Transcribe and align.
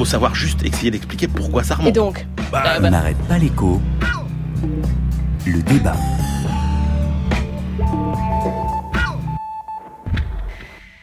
faut 0.00 0.06
savoir 0.06 0.34
juste 0.34 0.64
essayer 0.64 0.90
d'expliquer 0.90 1.28
pourquoi 1.28 1.62
ça 1.62 1.74
remonte. 1.74 1.88
Et 1.90 1.92
donc 1.92 2.26
Bah, 2.50 2.62
On 2.78 2.88
n'arrête 2.88 3.18
pas 3.28 3.36
l'écho. 3.36 3.82
Le 5.44 5.60
débat. 5.60 5.94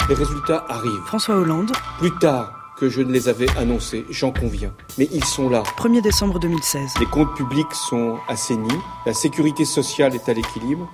Les 0.10 0.15
résultats 0.15 0.65
arrivent. 0.68 1.04
François 1.05 1.36
Hollande, 1.36 1.71
Plus 1.99 2.10
tard 2.18 2.73
que 2.79 2.89
je 2.89 3.04
ne 3.04 3.12
les 3.12 3.29
avais 3.29 3.46
annoncés, 3.60 4.04
j'en 4.10 4.32
conviens. 4.32 4.73
Mais 4.98 5.07
ils 5.14 5.23
sont 5.25 5.48
là. 5.48 5.61
1er 5.77 6.02
décembre 6.02 6.39
2016. 6.39 6.95
Les 7.00 7.05
comptes 7.05 7.36
publics 7.36 7.71
sont 7.75 8.18
assainis, 8.27 8.79
la 9.05 9.14
sécurité 9.14 9.64
sociale 9.66 10.16
est 10.16 10.27
à 10.27 10.34
l'équilibre 10.34 10.89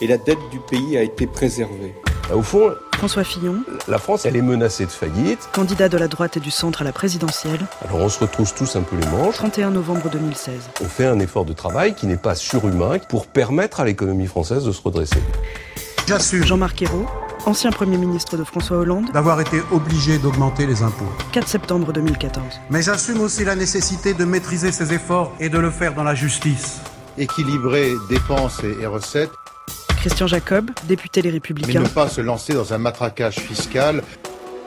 et 0.00 0.06
la 0.06 0.16
dette 0.16 0.48
du 0.52 0.60
pays 0.60 0.96
a 0.96 1.02
été 1.02 1.26
préservée. 1.26 1.92
Au 2.34 2.42
fond, 2.42 2.74
François 2.94 3.24
Fillon, 3.24 3.56
la 3.88 3.98
France, 3.98 4.24
elle 4.24 4.36
est 4.36 4.42
menacée 4.42 4.86
de 4.86 4.90
faillite. 4.90 5.48
candidat 5.52 5.88
de 5.88 5.98
la 5.98 6.06
droite 6.06 6.36
et 6.36 6.40
du 6.40 6.50
centre 6.50 6.82
à 6.82 6.84
la 6.84 6.92
présidentielle, 6.92 7.60
Alors 7.84 7.98
on 7.98 8.08
se 8.08 8.20
retrousse 8.20 8.54
tous 8.54 8.76
un 8.76 8.82
peu 8.82 8.96
les 8.96 9.06
manches. 9.08 9.34
31 9.34 9.70
novembre 9.70 10.08
2016. 10.10 10.54
On 10.80 10.84
fait 10.84 11.06
un 11.06 11.18
effort 11.18 11.44
de 11.44 11.52
travail 11.52 11.94
qui 11.94 12.06
n'est 12.06 12.16
pas 12.16 12.34
surhumain 12.36 12.98
pour 13.08 13.26
permettre 13.26 13.80
à 13.80 13.84
l'économie 13.84 14.26
française 14.26 14.64
de 14.64 14.70
se 14.70 14.80
redresser. 14.80 15.18
J'assume 16.06 16.44
Jean-Marc 16.44 16.82
Ayrault, 16.82 17.06
ancien 17.46 17.70
Premier 17.72 17.96
ministre 17.96 18.36
de 18.36 18.44
François 18.44 18.78
Hollande, 18.78 19.10
d'avoir 19.12 19.40
été 19.40 19.60
obligé 19.72 20.18
d'augmenter 20.18 20.66
les 20.66 20.82
impôts. 20.82 21.04
4 21.32 21.48
septembre 21.48 21.92
2014. 21.92 22.44
Mais 22.70 22.82
j'assume 22.82 23.20
aussi 23.20 23.44
la 23.44 23.56
nécessité 23.56 24.14
de 24.14 24.24
maîtriser 24.24 24.70
ces 24.72 24.92
efforts 24.92 25.32
et 25.40 25.48
de 25.48 25.58
le 25.58 25.70
faire 25.70 25.94
dans 25.94 26.04
la 26.04 26.14
justice. 26.14 26.78
équilibrer 27.18 27.92
dépenses 28.08 28.62
et, 28.64 28.82
et 28.82 28.86
recettes, 28.86 29.30
Christian 30.00 30.26
Jacob, 30.26 30.70
député 30.88 31.20
Les 31.20 31.28
mais 31.28 31.34
Républicains, 31.34 31.80
ne 31.82 31.86
pas 31.86 32.08
se 32.08 32.22
lancer 32.22 32.54
dans 32.54 32.72
un 32.72 32.78
matraquage 32.78 33.34
fiscal 33.36 34.02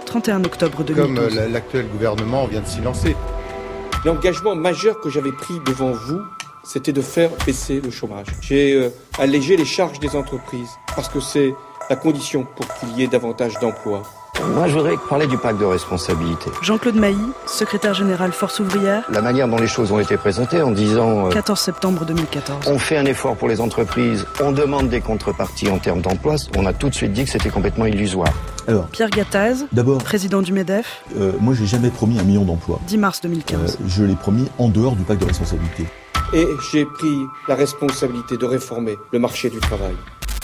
31 0.05 0.43
octobre 0.43 0.77
comme 0.77 1.15
2012. 1.15 1.37
euh, 1.39 1.49
l'actuel 1.49 1.87
gouvernement 1.87 2.45
vient 2.45 2.61
de 2.61 2.67
s'y 2.67 2.81
lancer. 2.81 3.15
L'engagement 4.05 4.55
majeur 4.55 4.99
que 5.01 5.09
j'avais 5.09 5.31
pris 5.31 5.55
devant 5.65 5.91
vous, 5.91 6.21
c'était 6.63 6.91
de 6.91 7.01
faire 7.01 7.31
baisser 7.47 7.81
le 7.81 7.89
chômage. 7.89 8.27
J'ai 8.41 8.75
euh, 8.75 8.89
allégé 9.17 9.57
les 9.57 9.65
charges 9.65 9.99
des 9.99 10.15
entreprises 10.15 10.69
parce 10.95 11.09
que 11.09 11.19
c'est 11.19 11.55
la 11.89 11.95
condition 11.95 12.45
pour 12.55 12.67
qu'il 12.75 12.95
y 12.95 13.01
ait 13.01 13.07
davantage 13.07 13.57
d'emplois. 13.59 14.03
Moi, 14.51 14.67
je 14.67 14.73
voudrais 14.73 14.97
parler 15.09 15.25
du 15.27 15.37
pacte 15.37 15.59
de 15.59 15.65
responsabilité. 15.65 16.49
Jean-Claude 16.61 16.95
Mailly, 16.95 17.17
secrétaire 17.45 17.93
général 17.93 18.31
Force 18.33 18.59
ouvrière, 18.59 19.03
La 19.09 19.21
manière 19.21 19.47
dont 19.47 19.57
les 19.57 19.67
choses 19.67 19.91
ont 19.91 19.99
été 19.99 20.17
présentées 20.17 20.61
en 20.61 20.71
disant 20.71 21.27
euh, 21.27 21.29
14 21.29 21.59
septembre 21.59 22.05
2014. 22.05 22.67
on 22.67 22.77
fait 22.77 22.97
un 22.97 23.05
effort 23.05 23.35
pour 23.35 23.47
les 23.47 23.61
entreprises, 23.61 24.25
on 24.41 24.51
demande 24.51 24.89
des 24.89 25.01
contreparties 25.01 25.69
en 25.69 25.79
termes 25.79 26.01
d'emploi, 26.01 26.35
on 26.57 26.65
a 26.65 26.73
tout 26.73 26.89
de 26.89 26.93
suite 26.95 27.13
dit 27.13 27.23
que 27.23 27.29
c'était 27.29 27.49
complètement 27.49 27.85
illusoire. 27.85 28.31
Alors, 28.67 28.85
Pierre 28.87 29.09
Gattaz, 29.09 29.65
d'abord, 29.71 30.03
président 30.03 30.41
du 30.41 30.51
MEDEF, 30.53 31.03
euh, 31.17 31.31
moi 31.39 31.53
j'ai 31.53 31.65
jamais 31.65 31.89
promis 31.89 32.19
un 32.19 32.23
million 32.23 32.43
d'emplois. 32.43 32.79
10 32.87 32.97
mars 32.97 33.19
Euh, 33.23 33.27
2015. 33.29 33.77
je 33.87 34.03
l'ai 34.03 34.15
promis 34.15 34.47
en 34.57 34.67
dehors 34.67 34.95
du 34.95 35.03
pacte 35.03 35.21
de 35.21 35.27
responsabilité. 35.27 35.85
Et 36.33 36.47
j'ai 36.71 36.85
pris 36.85 37.15
la 37.47 37.55
responsabilité 37.55 38.37
de 38.37 38.45
réformer 38.45 38.97
le 39.11 39.19
marché 39.19 39.49
du 39.49 39.59
travail. 39.59 39.93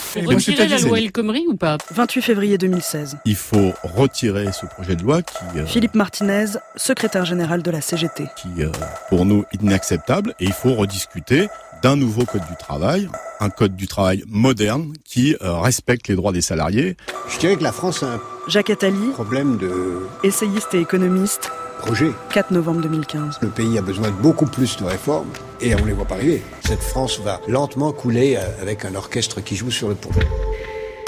Faut 0.09 0.21
retirer 0.21 0.67
la 0.67 0.79
loi 0.79 0.99
El 0.99 1.11
Khomri 1.11 1.45
ou 1.47 1.55
pas? 1.55 1.77
28 1.91 2.21
février 2.23 2.57
2016. 2.57 3.17
Il 3.25 3.35
faut 3.35 3.73
retirer 3.83 4.52
ce 4.52 4.65
projet 4.65 4.95
de 4.95 5.03
loi 5.03 5.21
qui, 5.21 5.35
euh, 5.55 5.67
Philippe 5.67 5.93
Martinez, 5.93 6.45
secrétaire 6.75 7.25
général 7.25 7.61
de 7.61 7.69
la 7.69 7.79
CGT. 7.79 8.23
qui 8.35 8.63
euh, 8.63 8.71
pour 9.09 9.25
nous 9.25 9.45
est 9.53 9.61
inacceptable 9.61 10.33
et 10.39 10.45
il 10.45 10.53
faut 10.53 10.73
rediscuter 10.73 11.47
d'un 11.83 11.95
nouveau 11.95 12.25
code 12.25 12.41
du 12.49 12.55
travail, 12.57 13.07
un 13.39 13.52
code 13.52 13.75
du 13.75 13.87
travail 13.87 14.23
moderne 14.27 14.93
qui 15.05 15.35
euh, 15.43 15.59
respecte 15.59 16.07
les 16.07 16.15
droits 16.15 16.31
des 16.31 16.41
salariés. 16.41 16.97
Je 17.30 17.37
dirais 17.37 17.55
que 17.55 17.63
la 17.63 17.71
France 17.71 18.02
a 18.02 18.13
un 18.13 18.21
Jacques 18.47 18.71
Attali, 18.71 19.11
problème 19.13 19.57
de 19.57 20.07
essayiste 20.23 20.73
et 20.73 20.80
économiste, 20.80 21.52
projet. 21.77 22.09
4 22.33 22.49
novembre 22.49 22.81
2015. 22.81 23.37
Le 23.41 23.49
pays 23.49 23.77
a 23.77 23.83
besoin 23.83 24.07
de 24.07 24.15
beaucoup 24.15 24.47
plus 24.47 24.75
de 24.77 24.85
réformes 24.85 25.30
et 25.61 25.75
on 25.75 25.81
ne 25.81 25.88
les 25.88 25.93
voit 25.93 26.05
pas 26.05 26.15
arriver. 26.15 26.41
Cette 26.65 26.81
France 26.81 27.19
va 27.19 27.41
lentement 27.47 27.91
couler 27.91 28.38
euh, 28.38 28.61
avec 28.61 28.85
un 28.85 28.95
orchestre 28.95 29.42
qui 29.42 29.55
joue 29.55 29.71
sur 29.71 29.89
le 29.89 29.95
pont. 29.95 30.09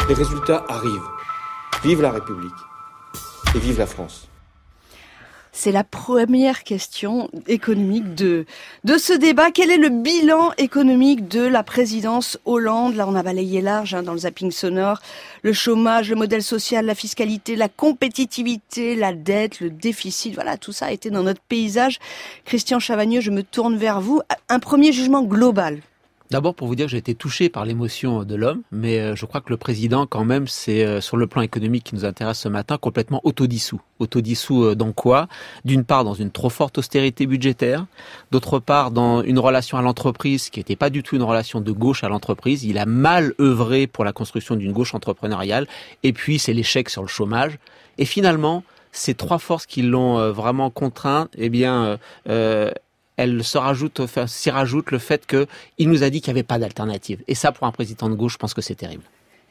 Les 0.08 0.14
résultats 0.14 0.66
arrivent. 0.68 1.10
Vive 1.84 2.02
la 2.02 2.12
République 2.12 2.52
et 3.56 3.60
vive 3.60 3.80
la 3.80 3.88
France. 3.88 4.31
C'est 5.54 5.74
la 5.74 5.84
première 5.84 6.64
question 6.64 7.30
économique 7.46 8.16
de, 8.16 8.46
de 8.86 8.98
ce 8.98 9.12
débat. 9.12 9.52
Quel 9.52 9.70
est 9.70 9.78
le 9.78 9.90
bilan 9.90 10.54
économique 10.58 11.28
de 11.28 11.42
la 11.42 11.62
présidence 11.62 12.40
Hollande? 12.46 12.96
Là, 12.96 13.06
on 13.06 13.16
a 13.16 13.22
balayé 13.22 13.60
large 13.60 13.94
hein, 13.94 14.02
dans 14.02 14.14
le 14.14 14.20
zapping 14.20 14.52
sonore. 14.52 15.02
Le 15.44 15.52
chômage, 15.52 16.10
le 16.10 16.16
modèle 16.16 16.42
social, 16.42 16.86
la 16.86 16.96
fiscalité, 16.96 17.58
la 17.58 17.68
compétitivité, 17.68 18.96
la 18.96 19.14
dette, 19.14 19.60
le 19.60 19.70
déficit. 19.70 20.36
Voilà, 20.36 20.56
tout 20.56 20.72
ça 20.72 20.86
a 20.86 20.92
été 20.92 21.10
dans 21.10 21.24
notre 21.24 21.42
paysage. 21.42 22.00
Christian 22.46 22.80
Chavagneux, 22.80 23.20
je 23.20 23.32
me 23.32 23.44
tourne 23.44 23.76
vers 23.76 24.00
vous. 24.00 24.22
Un 24.48 24.60
premier 24.60 24.94
jugement 24.94 25.22
global. 25.22 25.82
D'abord 26.32 26.56
pour 26.56 26.70
vous 26.70 26.76
dire 26.76 26.86
que 26.86 26.92
j'ai 26.92 26.98
été 26.98 27.14
touché 27.14 27.50
par 27.50 27.66
l'émotion 27.66 28.24
de 28.24 28.36
l'homme, 28.36 28.62
mais 28.72 29.02
euh, 29.02 29.18
je 29.18 29.26
crois 29.26 29.42
que 29.42 29.50
le 29.50 29.58
président 29.58 30.06
quand 30.08 30.24
même, 30.24 30.48
c'est 30.48 30.86
euh, 30.86 31.02
sur 31.02 31.18
le 31.18 31.28
plan 31.28 31.42
économique 31.42 31.84
qui 31.84 31.96
nous 31.96 32.06
intéresse 32.06 32.40
ce 32.40 32.48
matin, 32.48 32.78
complètement 32.78 33.20
autodissous. 33.26 33.82
Autodissous 34.00 34.64
euh, 34.64 34.74
dans 34.74 34.94
quoi? 34.94 35.28
D'une 35.66 35.84
part 35.84 36.06
dans 36.06 36.14
une 36.14 36.32
trop 36.32 36.48
forte 36.48 36.78
austérité 36.78 37.26
budgétaire, 37.26 37.86
d'autre 38.32 38.60
part 38.60 38.92
dans 38.92 39.22
une 39.24 39.40
relation 39.40 39.78
à 39.78 39.82
l'entreprise 39.82 40.50
qui 40.50 40.62
n'était 40.62 40.78
pas 40.78 40.90
du 40.90 41.04
tout 41.04 41.18
une 41.18 41.24
relation 41.24 41.60
de 41.60 41.72
gauche 41.74 42.06
à 42.06 42.08
l'entreprise. 42.08 42.64
Il 42.64 42.78
a 42.78 42.86
mal 42.86 43.34
œuvré 43.42 43.86
pour 43.86 44.06
la 44.06 44.14
construction 44.14 44.56
d'une 44.56 44.72
gauche 44.72 44.96
entrepreneuriale, 44.96 45.68
et 46.04 46.14
puis 46.14 46.40
c'est 46.40 46.54
l'échec 46.54 46.90
sur 46.90 47.02
le 47.02 47.10
chômage. 47.10 47.60
Et 47.98 48.06
finalement, 48.06 48.64
ces 48.94 49.16
trois 49.16 49.38
forces 49.38 49.66
qui 49.66 49.82
l'ont 49.82 50.32
vraiment 50.32 50.70
contraint, 50.70 51.28
eh 51.38 51.50
bien, 51.50 51.98
euh, 52.30 52.72
elle 53.22 53.44
se 53.44 53.58
rajoute, 53.58 54.00
enfin, 54.00 54.28
s'y 54.28 54.50
rajoute 54.50 54.92
le 54.92 55.00
fait 55.00 55.26
qu'il 55.28 55.90
nous 55.90 56.04
a 56.04 56.10
dit 56.10 56.22
qu'il 56.22 56.34
n'y 56.34 56.40
avait 56.40 56.48
pas 56.48 56.60
d'alternative. 56.60 57.20
Et 57.28 57.36
ça, 57.36 57.52
pour 57.52 57.66
un 57.68 57.72
président 57.72 58.10
de 58.10 58.16
gauche, 58.16 58.34
je 58.34 58.38
pense 58.38 58.54
que 58.54 58.62
c'est 58.62 58.76
terrible. 58.76 59.04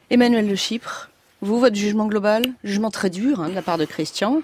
Emmanuel 0.09 0.47
de 0.47 0.55
Chypre, 0.55 1.09
vous, 1.41 1.59
votre 1.59 1.75
jugement 1.75 2.05
global 2.07 2.43
Jugement 2.63 2.91
très 2.91 3.09
dur 3.09 3.39
hein, 3.41 3.49
de 3.49 3.55
la 3.55 3.61
part 3.61 3.77
de 3.77 3.85
Christian. 3.85 4.41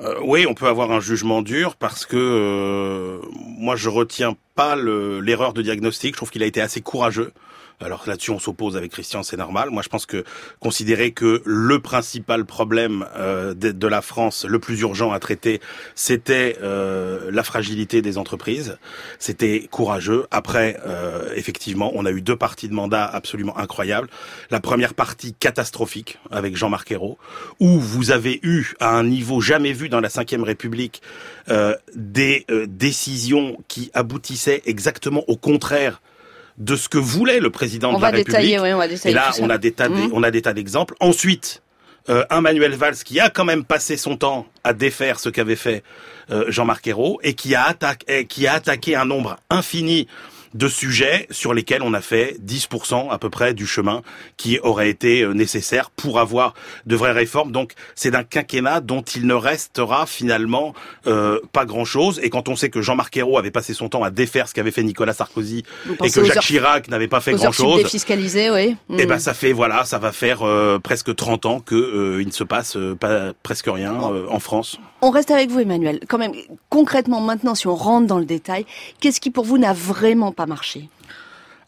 Euh, 0.00 0.16
oui, 0.24 0.44
on 0.48 0.54
peut 0.54 0.66
avoir 0.66 0.90
un 0.90 0.98
jugement 1.00 1.40
dur 1.42 1.76
parce 1.76 2.04
que 2.04 2.16
euh, 2.16 3.18
moi 3.58 3.76
je 3.76 3.88
retiens 3.88 4.34
pas 4.56 4.74
le- 4.74 5.20
l'erreur 5.20 5.52
de 5.52 5.62
diagnostic. 5.62 6.14
Je 6.14 6.16
trouve 6.16 6.30
qu'il 6.30 6.42
a 6.42 6.46
été 6.46 6.60
assez 6.60 6.80
courageux. 6.80 7.32
Alors 7.80 8.04
là-dessus, 8.06 8.30
on 8.30 8.38
s'oppose 8.38 8.76
avec 8.76 8.92
Christian, 8.92 9.22
c'est 9.22 9.36
normal. 9.36 9.70
Moi, 9.70 9.82
je 9.82 9.88
pense 9.88 10.06
que 10.06 10.24
considérer 10.60 11.12
que 11.12 11.42
le 11.44 11.80
principal 11.80 12.44
problème 12.44 13.06
euh, 13.16 13.54
de, 13.54 13.86
la 13.86 14.00
France, 14.00 14.46
le 14.48 14.58
plus 14.58 14.80
urgent 14.80 15.12
à 15.12 15.18
traiter, 15.18 15.60
c'était 15.94 16.56
euh, 16.62 17.30
la 17.30 17.42
fragilité 17.42 18.00
des 18.00 18.16
entreprises. 18.16 18.78
C'était 19.18 19.68
courageux. 19.70 20.26
Après, 20.30 20.78
euh, 20.86 21.32
effectivement, 21.34 21.90
on 21.94 22.06
a 22.06 22.10
eu 22.10 22.22
deux 22.22 22.36
parties 22.36 22.68
de 22.68 22.74
mandat 22.74 23.04
absolument 23.04 23.58
incroyables. 23.58 24.08
La 24.50 24.60
première 24.60 24.94
partie 24.94 25.34
catastrophique 25.34 26.18
avec 26.30 26.56
Jean-Marc 26.56 26.90
Ayrault, 26.92 27.18
où 27.60 27.78
vous 27.78 28.10
avez 28.10 28.40
eu 28.42 28.74
à 28.80 28.96
un 28.96 29.04
niveau 29.04 29.40
jamais 29.40 29.72
vu 29.72 29.88
dans 29.88 30.00
la 30.00 30.08
Ve 30.08 30.42
République 30.42 31.02
euh, 31.50 31.76
des 31.94 32.46
euh, 32.50 32.66
décisions 32.66 33.58
qui 33.68 33.90
aboutissaient 33.94 34.62
exactement 34.64 35.22
au 35.28 35.36
contraire 35.36 36.00
de 36.58 36.76
ce 36.76 36.88
que 36.88 36.98
voulait 36.98 37.40
le 37.40 37.50
président 37.50 37.90
On 37.90 37.96
de 37.96 38.02
la 38.02 38.10
va 38.10 38.16
République. 38.16 38.26
détailler, 38.28 38.60
oui, 38.60 38.72
on 38.72 38.78
va 38.78 38.88
détailler 38.88 39.12
Et 39.12 39.14
là, 39.18 39.32
on 39.40 39.50
a 39.50 39.58
des 39.58 39.72
tas 39.72 39.88
Mhm. 39.88 40.10
on 40.12 40.22
a 40.22 40.30
des 40.30 40.42
tas 40.42 40.52
d'exemples. 40.52 40.94
Ensuite, 41.00 41.62
euh, 42.08 42.24
un 42.30 42.40
Manuel 42.40 42.74
Valls 42.74 42.96
qui 43.04 43.18
a 43.18 43.30
quand 43.30 43.44
même 43.44 43.64
passé 43.64 43.96
son 43.96 44.16
temps 44.16 44.46
à 44.62 44.72
défaire 44.72 45.18
ce 45.18 45.28
qu'avait 45.30 45.56
fait 45.56 45.82
euh, 46.30 46.44
Jean-Marc 46.48 46.86
Ayrault 46.86 47.18
et 47.22 47.34
qui 47.34 47.54
a, 47.54 47.64
attaqué, 47.64 48.26
qui 48.26 48.46
a 48.46 48.54
attaqué 48.54 48.94
un 48.96 49.04
nombre 49.04 49.36
infini 49.50 50.06
de 50.54 50.68
sujets 50.68 51.26
sur 51.30 51.52
lesquels 51.54 51.82
on 51.82 51.94
a 51.94 52.00
fait 52.00 52.36
10% 52.44 53.10
à 53.10 53.18
peu 53.18 53.28
près 53.30 53.54
du 53.54 53.66
chemin 53.66 54.02
qui 54.36 54.58
aurait 54.60 54.88
été 54.88 55.22
euh, 55.22 55.32
nécessaire 55.34 55.90
pour 55.90 56.18
avoir 56.20 56.54
de 56.86 56.96
vraies 56.96 57.12
réformes. 57.12 57.52
Donc 57.52 57.72
c'est 57.94 58.10
d'un 58.10 58.24
quinquennat 58.24 58.80
dont 58.80 59.02
il 59.02 59.26
ne 59.26 59.34
restera 59.34 60.06
finalement 60.06 60.74
euh, 61.06 61.40
pas 61.52 61.64
grand-chose. 61.64 62.20
Et 62.22 62.30
quand 62.30 62.48
on 62.48 62.56
sait 62.56 62.70
que 62.70 62.80
Jean-Marc 62.82 63.16
Ayrault 63.16 63.38
avait 63.38 63.50
passé 63.50 63.74
son 63.74 63.88
temps 63.88 64.02
à 64.04 64.10
défaire 64.10 64.48
ce 64.48 64.54
qu'avait 64.54 64.70
fait 64.70 64.82
Nicolas 64.82 65.12
Sarkozy 65.12 65.64
Vous 65.86 65.96
et 66.04 66.10
que 66.10 66.24
Jacques 66.24 66.40
Chirac 66.40 66.88
n'avait 66.88 67.08
pas 67.08 67.20
fait 67.20 67.32
grand-chose, 67.32 67.82
défiscalisées, 67.82 68.50
oui. 68.50 68.76
eh 68.90 69.04
Mm. 69.04 69.08
ben 69.08 69.18
ça 69.18 69.34
fait 69.34 69.52
voilà, 69.52 69.84
ça 69.84 69.98
va 69.98 70.12
faire 70.12 70.42
euh, 70.42 70.78
presque 70.78 71.14
30 71.14 71.46
ans 71.46 71.60
que 71.60 71.74
euh, 71.74 72.22
il 72.22 72.28
ne 72.28 72.32
se 72.32 72.44
passe 72.44 72.76
euh, 72.76 72.94
pas 72.94 73.32
presque 73.42 73.66
rien 73.66 73.94
euh, 74.12 74.26
en 74.30 74.38
France. 74.38 74.78
On 75.02 75.10
reste 75.10 75.30
avec 75.30 75.50
vous, 75.50 75.60
Emmanuel. 75.60 76.00
Quand 76.08 76.16
même, 76.16 76.32
concrètement, 76.70 77.20
maintenant, 77.20 77.54
si 77.54 77.66
on 77.66 77.74
rentre 77.74 78.06
dans 78.06 78.18
le 78.18 78.24
détail, 78.24 78.64
qu'est-ce 79.00 79.20
qui 79.20 79.30
pour 79.30 79.44
vous 79.44 79.58
n'a 79.58 79.74
vraiment 79.74 80.32
pas 80.32 80.43
marché. 80.46 80.88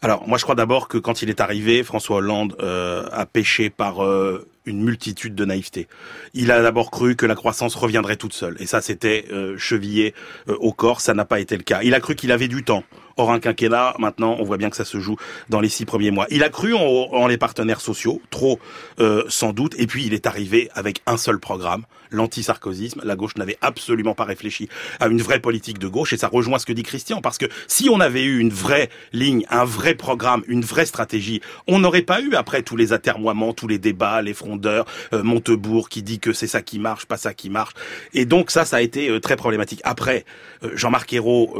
Alors 0.01 0.27
moi 0.27 0.37
je 0.37 0.43
crois 0.43 0.55
d'abord 0.55 0.87
que 0.87 0.97
quand 0.97 1.21
il 1.21 1.29
est 1.29 1.41
arrivé, 1.41 1.83
François 1.83 2.17
Hollande 2.17 2.55
euh, 2.59 3.07
a 3.11 3.25
péché 3.25 3.69
par 3.69 4.03
euh, 4.03 4.47
une 4.67 4.83
multitude 4.83 5.33
de 5.33 5.45
naïveté. 5.45 5.87
Il 6.33 6.51
a 6.51 6.61
d'abord 6.61 6.91
cru 6.91 7.15
que 7.15 7.25
la 7.25 7.35
croissance 7.35 7.73
reviendrait 7.75 8.17
toute 8.17 8.33
seule, 8.33 8.55
et 8.59 8.67
ça 8.67 8.81
c'était 8.81 9.25
euh, 9.31 9.57
chevillé 9.57 10.13
euh, 10.49 10.55
au 10.59 10.73
corps, 10.73 11.01
ça 11.01 11.13
n'a 11.13 11.25
pas 11.25 11.39
été 11.39 11.57
le 11.57 11.63
cas. 11.63 11.81
Il 11.83 11.93
a 11.93 11.99
cru 11.99 12.15
qu'il 12.15 12.31
avait 12.31 12.47
du 12.47 12.63
temps. 12.63 12.83
Or, 13.19 13.31
un 13.31 13.39
quinquennat, 13.39 13.95
maintenant, 13.97 14.35
on 14.39 14.43
voit 14.43 14.57
bien 14.57 14.69
que 14.69 14.75
ça 14.75 14.85
se 14.85 14.99
joue 14.99 15.15
dans 15.49 15.59
les 15.59 15.69
six 15.69 15.85
premiers 15.85 16.11
mois. 16.11 16.27
Il 16.29 16.43
a 16.43 16.49
cru 16.49 16.75
en, 16.75 16.79
en 16.79 17.25
les 17.25 17.39
partenaires 17.39 17.81
sociaux, 17.81 18.21
trop 18.29 18.59
euh, 18.99 19.23
sans 19.27 19.53
doute, 19.53 19.73
et 19.79 19.87
puis 19.87 20.05
il 20.05 20.13
est 20.13 20.27
arrivé 20.27 20.69
avec 20.75 21.01
un 21.07 21.17
seul 21.17 21.39
programme, 21.39 21.85
l'anti-sarkozysme. 22.11 23.01
La 23.03 23.15
gauche 23.15 23.35
n'avait 23.35 23.57
absolument 23.61 24.13
pas 24.13 24.23
réfléchi 24.23 24.69
à 24.99 25.07
une 25.07 25.19
vraie 25.19 25.39
politique 25.39 25.79
de 25.79 25.87
gauche, 25.87 26.13
et 26.13 26.17
ça 26.17 26.27
rejoint 26.27 26.59
ce 26.59 26.67
que 26.67 26.73
dit 26.73 26.83
Christian, 26.83 27.21
parce 27.21 27.39
que 27.39 27.47
si 27.67 27.89
on 27.89 27.99
avait 28.01 28.23
eu 28.23 28.37
une 28.37 28.51
vraie 28.51 28.89
ligne, 29.13 29.47
un 29.49 29.65
vrai 29.65 29.95
programme, 29.95 30.43
une 30.47 30.61
vraie 30.61 30.85
stratégie, 30.85 31.41
on 31.65 31.79
n'aurait 31.79 32.03
pas 32.03 32.21
eu, 32.21 32.35
après 32.35 32.61
tous 32.61 32.75
les 32.75 32.93
atermoiements, 32.93 33.51
tous 33.51 33.67
les 33.67 33.79
débats, 33.79 34.21
les 34.21 34.35
frondeurs, 34.35 34.56
euh, 34.65 34.83
Montebourg 35.23 35.89
qui 35.89 36.03
dit 36.03 36.19
que 36.19 36.33
c'est 36.33 36.47
ça 36.47 36.61
qui 36.61 36.79
marche, 36.79 37.05
pas 37.05 37.17
ça 37.17 37.33
qui 37.33 37.49
marche. 37.49 37.73
Et 38.13 38.25
donc 38.25 38.51
ça, 38.51 38.65
ça 38.65 38.77
a 38.77 38.81
été 38.81 39.09
euh, 39.09 39.19
très 39.19 39.35
problématique. 39.35 39.81
Après, 39.83 40.25
euh, 40.63 40.71
Jean-Marc 40.75 41.13
Ayrault, 41.13 41.53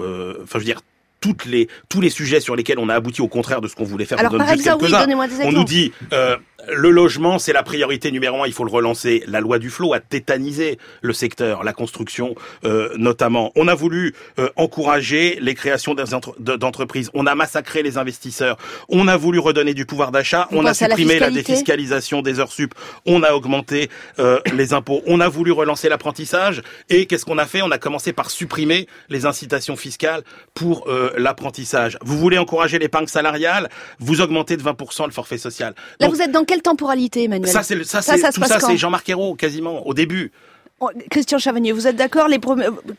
enfin 0.44 0.53
je 0.53 0.57
veux 0.59 0.63
dire, 0.65 0.81
toutes 1.19 1.45
les 1.45 1.67
tous 1.89 2.01
les 2.01 2.09
sujets 2.09 2.39
sur 2.39 2.55
lesquels 2.55 2.79
on 2.79 2.89
a 2.89 2.95
abouti 2.95 3.21
au 3.21 3.27
contraire 3.27 3.61
de 3.61 3.67
ce 3.67 3.75
qu'on 3.75 3.83
voulait 3.83 4.05
faire. 4.05 4.19
Alors, 4.19 4.31
Je 4.31 4.38
donne 4.38 4.45
par 4.45 4.55
juste 4.55 4.67
exemple, 4.67 4.83
oui, 4.85 4.89
quelques-uns. 4.91 5.03
donnez-moi 5.03 5.27
des 5.27 5.44
on 5.44 5.51
nous 5.51 5.63
dit 5.63 5.91
euh, 6.13 6.38
le 6.69 6.92
logement, 6.92 7.40
c'est 7.40 7.54
la 7.54 7.64
priorité 7.64 8.12
numéro 8.12 8.44
un, 8.44 8.48
il 8.48 8.54
faut 8.54 8.64
le 8.64 8.72
relancer. 8.72 9.24
La 9.28 9.42
loi 9.42 9.60
du 9.60 9.69
flot 9.69 9.94
a 9.94 10.00
tétanisé 10.00 10.78
le 11.02 11.14
secteur, 11.14 11.64
la 11.64 11.74
construction 11.74 12.36
euh, 12.66 12.90
notamment. 12.98 13.52
On 13.56 13.68
a 13.68 13.75
voulu 13.75 14.14
euh, 14.40 14.50
encourager 14.56 15.38
les 15.42 15.56
créations 15.56 15.96
d'entreprises. 16.40 17.10
On 17.14 17.25
a 17.25 17.36
massacré 17.36 17.84
les 17.84 17.98
investisseurs. 17.98 18.58
On 18.90 19.08
a 19.08 19.18
voulu 19.18 19.40
redonner 19.40 19.74
du 19.74 19.86
pouvoir 19.86 20.12
d'achat. 20.12 20.48
On 20.52 20.62
a 20.62 20.69
la 20.69 20.74
supprimé 20.74 21.19
la, 21.19 21.30
défiscalisation 21.30 22.22
des 22.22 22.40
heures 22.40 22.52
sup. 22.52 22.74
On 23.06 23.24
a 23.24 23.34
augmenté 23.34 23.90
euh, 24.19 24.40
les 24.54 24.74
impôts. 24.74 25.02
On 25.06 25.19
a 25.19 25.30
voulu 25.30 25.52
relancer 25.52 25.90
l'apprentissage. 25.90 26.62
Et 26.90 27.06
qu'est-ce 27.06 27.25
qu'on 27.25 27.38
a 27.38 27.46
fait? 27.46 27.62
On 27.62 27.72
a 27.72 27.78
commencé 27.78 28.14
par 28.14 28.30
supprimer 28.30 28.88
les 29.10 29.25
incitations 29.25 29.75
fiscales 29.75 30.24
pour 30.54 30.88
euh, 30.88 31.12
l'apprentissage. 31.18 31.98
Vous 32.02 32.18
voulez 32.18 32.38
encourager 32.38 32.80
l'épargne 32.80 33.08
salariale? 33.08 33.69
Vous 34.00 34.22
augmentez 34.22 34.58
de 34.58 34.64
20% 34.64 35.06
le 35.06 35.12
forfait 35.12 35.38
social. 35.38 35.74
Là, 36.00 36.08
Donc, 36.08 36.16
vous 36.16 36.22
êtes 36.22 36.31
dans 36.31 36.44
quelle 36.57 36.63
temporalité, 36.63 37.24
Emmanuel? 37.25 37.50
Ça, 37.51 37.63
c'est 37.63 37.83
ça, 37.83 38.00
tout 38.31 38.44
ça, 38.44 38.59
c'est 38.59 38.77
Jean-Marc 38.77 39.07
Ayrault 39.09 39.36
quasiment 39.36 39.86
au 39.86 39.94
début. 39.94 40.31
Oh, 40.79 40.91
Christian 41.09 41.39
Chavagnier, 41.39 41.71
vous 41.71 41.88
êtes 41.88 41.95
d'accord 41.95 42.27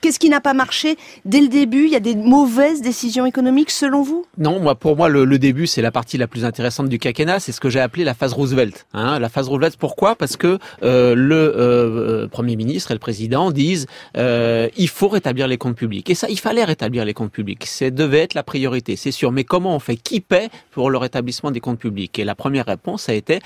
Qu'est-ce 0.01 0.19
qui 0.19 0.29
n'a 0.31 0.41
pas 0.41 0.53
marché 0.53 0.97
dès 1.25 1.41
le 1.41 1.47
début? 1.47 1.85
Il 1.85 1.93
y 1.93 1.95
a 1.95 2.01
des 2.01 2.17
mauvaises 2.17 2.83
décisions 2.83 3.25
économiques 3.25 3.71
selon 3.71 4.03
vous? 4.03 4.27
Non, 4.37 4.59
moi, 4.59 4.75
pour 4.75 4.97
moi, 4.97 5.09
le, 5.09 5.39
début, 5.39 5.69
c'est 5.69 5.81
la 5.81 5.93
partie 5.93 6.19
la 6.19 6.27
plus 6.27 6.45
intéressante 6.45 6.89
du 6.89 6.99
quinquennat. 6.99 7.39
C'est 7.39 7.53
ce 7.53 7.61
que 7.61 7.71
j'ai 7.71 7.79
appelé 7.79 8.03
la 8.03 8.15
phase 8.15 8.33
Roosevelt. 8.33 8.85
Hein, 8.95 9.21
la 9.21 9.29
phase 9.29 9.47
Roosevelt, 9.47 9.77
pourquoi? 9.77 10.17
Parce 10.17 10.37
que 10.37 10.59
euh, 10.83 11.15
le 11.15 11.37
euh, 11.57 12.27
Premier 12.27 12.57
ministre 12.57 12.91
et 12.91 12.95
le 12.95 12.99
Président 12.99 13.53
disent 13.53 13.87
euh, 14.17 14.69
il 14.77 14.89
faut 14.89 15.07
rétablir 15.07 15.47
les 15.47 15.57
comptes 15.57 15.77
publics. 15.77 16.11
Et 16.11 16.17
ça, 16.17 16.29
il 16.29 16.41
fallait 16.41 16.65
rétablir 16.65 17.05
les 17.05 17.15
comptes 17.15 17.31
publics. 17.31 17.65
C'est 17.65 17.93
devait 17.93 18.23
être 18.23 18.35
la 18.35 18.43
priorité, 18.43 18.97
c'est 18.97 19.13
sûr. 19.13 19.31
Mais 19.31 19.45
comment 19.45 19.77
on 19.77 19.79
fait? 19.79 19.97
Qui 19.97 20.21
paie 20.21 20.49
pour 20.73 20.91
le 20.91 20.99
rétablissement 20.99 21.53
des 21.53 21.61
comptes 21.61 21.79
publics? 21.79 22.19
Et 22.19 22.25
la 22.25 22.35
première 22.35 22.67
réponse 22.67 23.09
a 23.09 23.15
été 23.15 23.39